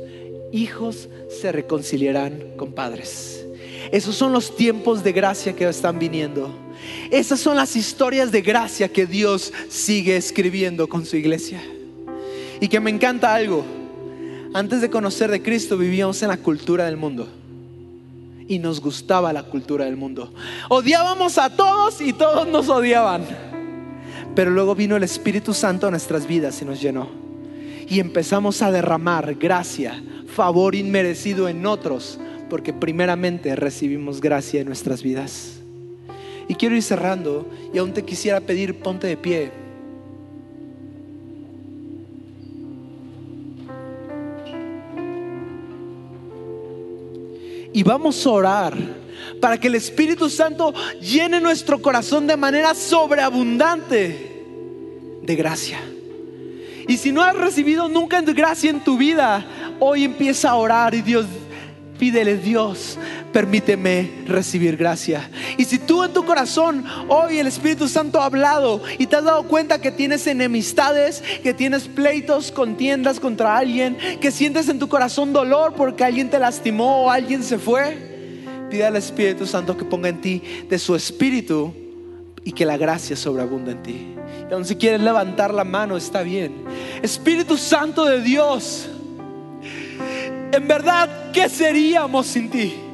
Hijos 0.52 1.10
se 1.30 1.52
reconciliarán 1.52 2.56
con 2.58 2.74
padres. 2.74 3.46
Esos 3.92 4.16
son 4.16 4.34
los 4.34 4.56
tiempos 4.56 5.04
de 5.04 5.12
gracia 5.12 5.54
que 5.54 5.68
están 5.68 6.00
viniendo. 6.00 6.54
Esas 7.12 7.40
son 7.40 7.56
las 7.56 7.76
historias 7.76 8.32
de 8.32 8.42
gracia 8.42 8.90
que 8.90 9.06
Dios 9.06 9.54
sigue 9.70 10.18
escribiendo 10.18 10.88
con 10.88 11.06
su 11.06 11.18
iglesia. 11.18 11.62
Y 12.60 12.68
que 12.68 12.80
me 12.80 12.90
encanta 12.90 13.34
algo. 13.34 13.64
Antes 14.54 14.82
de 14.82 14.90
conocer 14.90 15.30
de 15.30 15.42
Cristo 15.42 15.78
vivíamos 15.78 16.22
en 16.22 16.30
la 16.30 16.38
cultura 16.38 16.86
del 16.86 16.98
mundo. 16.98 17.28
Y 18.48 18.60
nos 18.60 18.80
gustaba 18.80 19.34
la 19.34 19.44
cultura 19.44 19.86
del 19.86 19.98
mundo. 19.98 20.34
Odiábamos 20.70 21.38
a 21.38 21.56
todos 21.56 22.00
y 22.02 22.14
todos 22.14 22.48
nos 22.48 22.70
odiaban. 22.70 23.26
Pero 24.38 24.52
luego 24.52 24.76
vino 24.76 24.96
el 24.96 25.02
Espíritu 25.02 25.52
Santo 25.52 25.88
a 25.88 25.90
nuestras 25.90 26.28
vidas 26.28 26.62
y 26.62 26.66
nos 26.66 26.80
llenó. 26.80 27.10
Y 27.90 28.00
empezamos 28.00 28.62
a 28.62 28.72
derramar 28.72 29.34
gracia, 29.34 30.00
favor 30.28 30.76
inmerecido 30.76 31.50
en 31.50 31.66
otros, 31.66 32.20
porque 32.48 32.72
primeramente 32.72 33.56
recibimos 33.56 34.22
gracia 34.22 34.62
en 34.62 34.68
nuestras 34.68 35.02
vidas. 35.02 35.60
Y 36.48 36.54
quiero 36.54 36.76
ir 36.76 36.84
cerrando 36.84 37.50
y 37.74 37.80
aún 37.80 37.94
te 37.94 38.04
quisiera 38.06 38.40
pedir, 38.40 38.78
ponte 38.78 39.08
de 39.08 39.18
pie. 39.18 39.52
Y 47.74 47.82
vamos 47.82 48.24
a 48.24 48.30
orar 48.30 48.78
para 49.40 49.60
que 49.60 49.68
el 49.68 49.76
Espíritu 49.76 50.30
Santo 50.30 50.74
llene 51.02 51.40
nuestro 51.40 51.82
corazón 51.82 52.28
de 52.28 52.38
manera 52.38 52.74
sobreabundante 52.74 54.38
de 55.24 55.36
gracia. 55.36 55.80
Y 56.88 56.98
si 56.98 57.12
no 57.12 57.22
has 57.22 57.36
recibido 57.36 57.90
nunca 57.90 58.22
gracia 58.22 58.70
en 58.70 58.80
tu 58.80 58.98
vida, 58.98 59.46
hoy 59.80 60.06
empieza 60.06 60.52
a 60.52 60.56
orar 60.56 60.96
y 60.96 61.02
Dios, 61.02 61.26
pídele 62.00 62.38
Dios, 62.38 62.98
permíteme 63.34 64.10
recibir 64.26 64.78
gracia. 64.78 65.30
Y 65.58 65.66
si 65.66 65.80
tú 65.80 66.06
en 66.06 66.14
tu 66.14 66.26
corazón 66.26 66.86
hoy 67.10 67.40
el 67.40 67.48
Espíritu 67.48 67.90
Santo 67.90 68.22
ha 68.22 68.26
hablado 68.26 68.82
y 68.98 69.08
te 69.08 69.18
has 69.18 69.26
dado 69.26 69.44
cuenta 69.44 69.82
que 69.82 69.92
tienes 69.92 70.28
enemistades, 70.28 71.22
que 71.44 71.54
tienes 71.54 71.90
pleitos, 71.90 72.52
contiendas 72.54 73.20
contra 73.20 73.58
alguien, 73.58 73.98
que 74.22 74.32
sientes 74.32 74.70
en 74.70 74.80
tu 74.80 74.88
corazón 74.88 75.34
dolor 75.34 75.74
porque 75.76 76.06
alguien 76.06 76.30
te 76.30 76.40
lastimó 76.40 77.04
o 77.04 77.12
alguien 77.12 77.44
se 77.44 77.60
fue, 77.60 78.17
Pide 78.70 78.86
al 78.86 78.96
Espíritu 78.96 79.46
Santo 79.46 79.78
que 79.78 79.86
ponga 79.86 80.10
en 80.10 80.22
ti 80.22 80.42
de 80.70 80.78
su 80.80 80.96
Espíritu 80.96 81.74
y 82.44 82.52
que 82.52 82.66
la 82.66 82.78
gracia 82.78 83.16
sobreabunda 83.16 83.72
en 83.72 83.84
ti. 83.84 84.08
Y 84.50 84.54
aun 84.54 84.66
si 84.66 84.76
quieres 84.76 85.02
levantar 85.02 85.54
la 85.54 85.64
mano, 85.64 85.98
está 85.98 86.22
bien. 86.22 86.64
Espíritu 87.02 87.58
Santo 87.58 88.06
de 88.06 88.22
Dios, 88.22 88.88
en 90.52 90.68
verdad, 90.68 91.32
¿qué 91.34 91.50
seríamos 91.50 92.28
sin 92.28 92.50
ti? 92.50 92.87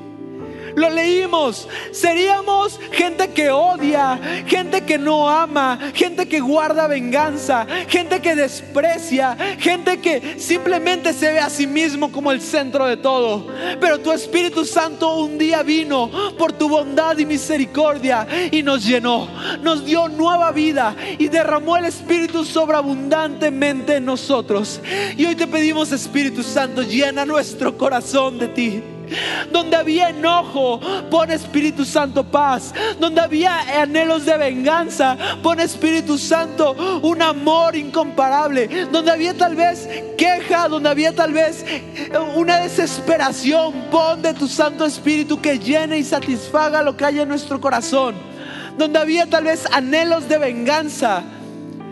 Lo 0.75 0.89
leímos. 0.89 1.67
Seríamos 1.91 2.79
gente 2.91 3.29
que 3.29 3.49
odia, 3.49 4.19
gente 4.47 4.81
que 4.81 4.97
no 4.97 5.29
ama, 5.29 5.79
gente 5.93 6.27
que 6.27 6.39
guarda 6.39 6.87
venganza, 6.87 7.65
gente 7.87 8.21
que 8.21 8.35
desprecia, 8.35 9.37
gente 9.59 9.99
que 9.99 10.39
simplemente 10.39 11.13
se 11.13 11.31
ve 11.31 11.39
a 11.39 11.49
sí 11.49 11.67
mismo 11.67 12.11
como 12.11 12.31
el 12.31 12.41
centro 12.41 12.85
de 12.85 12.97
todo. 12.97 13.47
Pero 13.79 13.99
tu 13.99 14.11
Espíritu 14.11 14.65
Santo 14.65 15.17
un 15.17 15.37
día 15.37 15.63
vino 15.63 16.09
por 16.37 16.53
tu 16.53 16.69
bondad 16.69 17.17
y 17.17 17.25
misericordia 17.25 18.27
y 18.51 18.63
nos 18.63 18.85
llenó, 18.85 19.27
nos 19.61 19.85
dio 19.85 20.07
nueva 20.07 20.51
vida 20.51 20.95
y 21.17 21.27
derramó 21.27 21.77
el 21.77 21.85
Espíritu 21.85 22.43
sobreabundantemente 22.45 23.97
en 23.97 24.05
nosotros. 24.05 24.81
Y 25.17 25.25
hoy 25.25 25.35
te 25.35 25.47
pedimos, 25.47 25.91
Espíritu 25.91 26.43
Santo, 26.43 26.81
llena 26.81 27.25
nuestro 27.25 27.77
corazón 27.77 28.39
de 28.39 28.47
ti. 28.47 28.83
Donde 29.51 29.75
había 29.75 30.09
enojo, 30.09 30.79
pon 31.09 31.31
Espíritu 31.31 31.85
Santo 31.85 32.23
paz. 32.23 32.73
Donde 32.99 33.21
había 33.21 33.81
anhelos 33.81 34.25
de 34.25 34.37
venganza, 34.37 35.17
pon 35.41 35.59
Espíritu 35.59 36.17
Santo 36.17 36.75
un 37.01 37.21
amor 37.21 37.75
incomparable. 37.75 38.87
Donde 38.91 39.11
había 39.11 39.33
tal 39.33 39.55
vez 39.55 39.87
queja, 40.17 40.67
donde 40.67 40.89
había 40.89 41.13
tal 41.13 41.33
vez 41.33 41.65
una 42.35 42.57
desesperación, 42.57 43.73
pon 43.91 44.21
de 44.21 44.33
tu 44.33 44.47
Santo 44.47 44.85
Espíritu 44.85 45.41
que 45.41 45.59
llene 45.59 45.97
y 45.97 46.03
satisfaga 46.03 46.81
lo 46.81 46.95
que 46.97 47.05
hay 47.05 47.19
en 47.19 47.29
nuestro 47.29 47.59
corazón. 47.59 48.15
Donde 48.77 48.99
había 48.99 49.29
tal 49.29 49.43
vez 49.43 49.65
anhelos 49.71 50.27
de 50.27 50.37
venganza, 50.39 51.23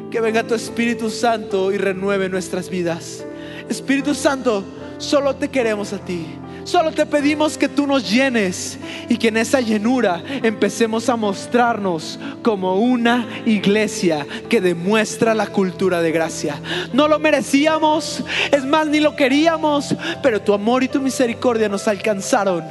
que 0.09 0.20
venga 0.20 0.43
tu 0.43 0.55
Espíritu 0.55 1.09
Santo 1.09 1.72
y 1.72 1.78
renueve 1.78 2.28
nuestras 2.28 2.70
vidas. 2.70 3.24
Espíritu 3.70 4.14
Santo, 4.14 4.64
solo 5.02 5.36
te 5.36 5.49
queremos 5.49 5.93
a 5.93 5.97
ti. 5.97 6.26
Solo 6.64 6.91
te 6.91 7.08
pedimos 7.08 7.58
que 7.58 7.68
tú 7.68 7.88
nos 7.88 8.10
llenes 8.10 8.78
y 9.10 9.18
que 9.18 9.30
en 9.30 9.38
esa 9.38 9.62
llenura 9.62 10.22
empecemos 10.43 11.10
a 11.10 11.16
mostrarnos 11.16 12.20
como 12.43 12.76
una 12.76 13.28
iglesia 13.47 14.28
que 14.47 14.62
demuestra 14.62 15.34
la 15.34 15.47
cultura 15.47 16.02
de 16.04 16.12
gracia. 16.12 16.62
No 16.93 17.08
lo 17.08 17.18
merecíamos, 17.18 18.24
es 18.52 18.64
más, 18.64 18.88
ni 18.88 18.99
lo 18.99 19.16
queríamos, 19.16 19.95
pero 20.22 20.39
tu 20.39 20.54
amor 20.54 20.84
y 20.84 20.88
tu 20.88 21.02
misericordia 21.02 21.68
nos 21.68 21.88
alcanzaron 21.88 22.64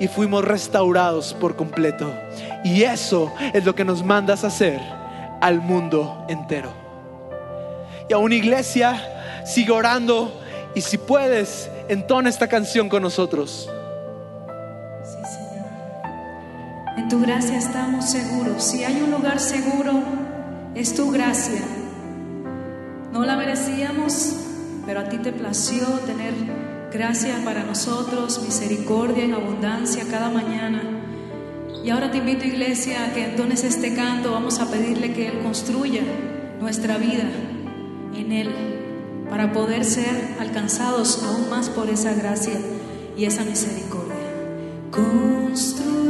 y 0.00 0.08
fuimos 0.08 0.44
restaurados 0.44 1.32
por 1.32 1.54
completo. 1.54 2.12
Y 2.64 2.82
eso 2.82 3.32
es 3.54 3.64
lo 3.64 3.76
que 3.76 3.84
nos 3.84 4.04
mandas 4.04 4.42
a 4.42 4.48
hacer 4.48 4.80
al 5.40 5.60
mundo 5.60 6.26
entero. 6.28 6.72
Y 8.08 8.12
a 8.12 8.18
una 8.18 8.34
iglesia, 8.34 9.44
sigue 9.46 9.70
orando 9.70 10.42
y 10.74 10.80
si 10.80 10.98
puedes, 10.98 11.70
entona 11.88 12.28
esta 12.28 12.48
canción 12.48 12.88
con 12.88 13.02
nosotros. 13.02 13.68
Sí, 15.04 15.18
Señor. 15.34 15.66
En 16.98 17.08
tu 17.08 17.20
gracia 17.20 17.58
estamos 17.58 18.10
seguros. 18.10 18.62
Si 18.62 18.84
hay 18.84 19.00
un 19.02 19.10
lugar 19.10 19.38
seguro, 19.38 20.02
es 20.74 20.94
tu 20.94 21.10
gracia. 21.10 21.60
No 23.12 23.24
la 23.24 23.36
merecíamos, 23.36 24.34
pero 24.84 25.00
a 25.00 25.08
ti 25.08 25.18
te 25.18 25.32
plació 25.32 25.86
tener 26.06 26.34
gracia 26.92 27.36
para 27.44 27.64
nosotros, 27.64 28.42
misericordia 28.42 29.24
en 29.24 29.34
abundancia 29.34 30.04
cada 30.10 30.30
mañana. 30.30 30.82
Y 31.84 31.90
ahora 31.90 32.10
te 32.10 32.18
invito, 32.18 32.44
iglesia, 32.44 33.06
a 33.06 33.12
que 33.12 33.24
entones 33.24 33.62
este 33.62 33.94
canto. 33.94 34.32
Vamos 34.32 34.58
a 34.58 34.70
pedirle 34.70 35.12
que 35.12 35.28
Él 35.28 35.38
construya 35.38 36.02
nuestra 36.60 36.98
vida 36.98 37.24
en 38.14 38.32
Él 38.32 38.75
para 39.30 39.52
poder 39.52 39.84
ser 39.84 40.36
alcanzados 40.40 41.22
aún 41.22 41.50
más 41.50 41.68
por 41.68 41.88
esa 41.90 42.14
gracia 42.14 42.58
y 43.16 43.24
esa 43.24 43.44
misericordia. 43.44 44.14
Construiré 44.90 46.05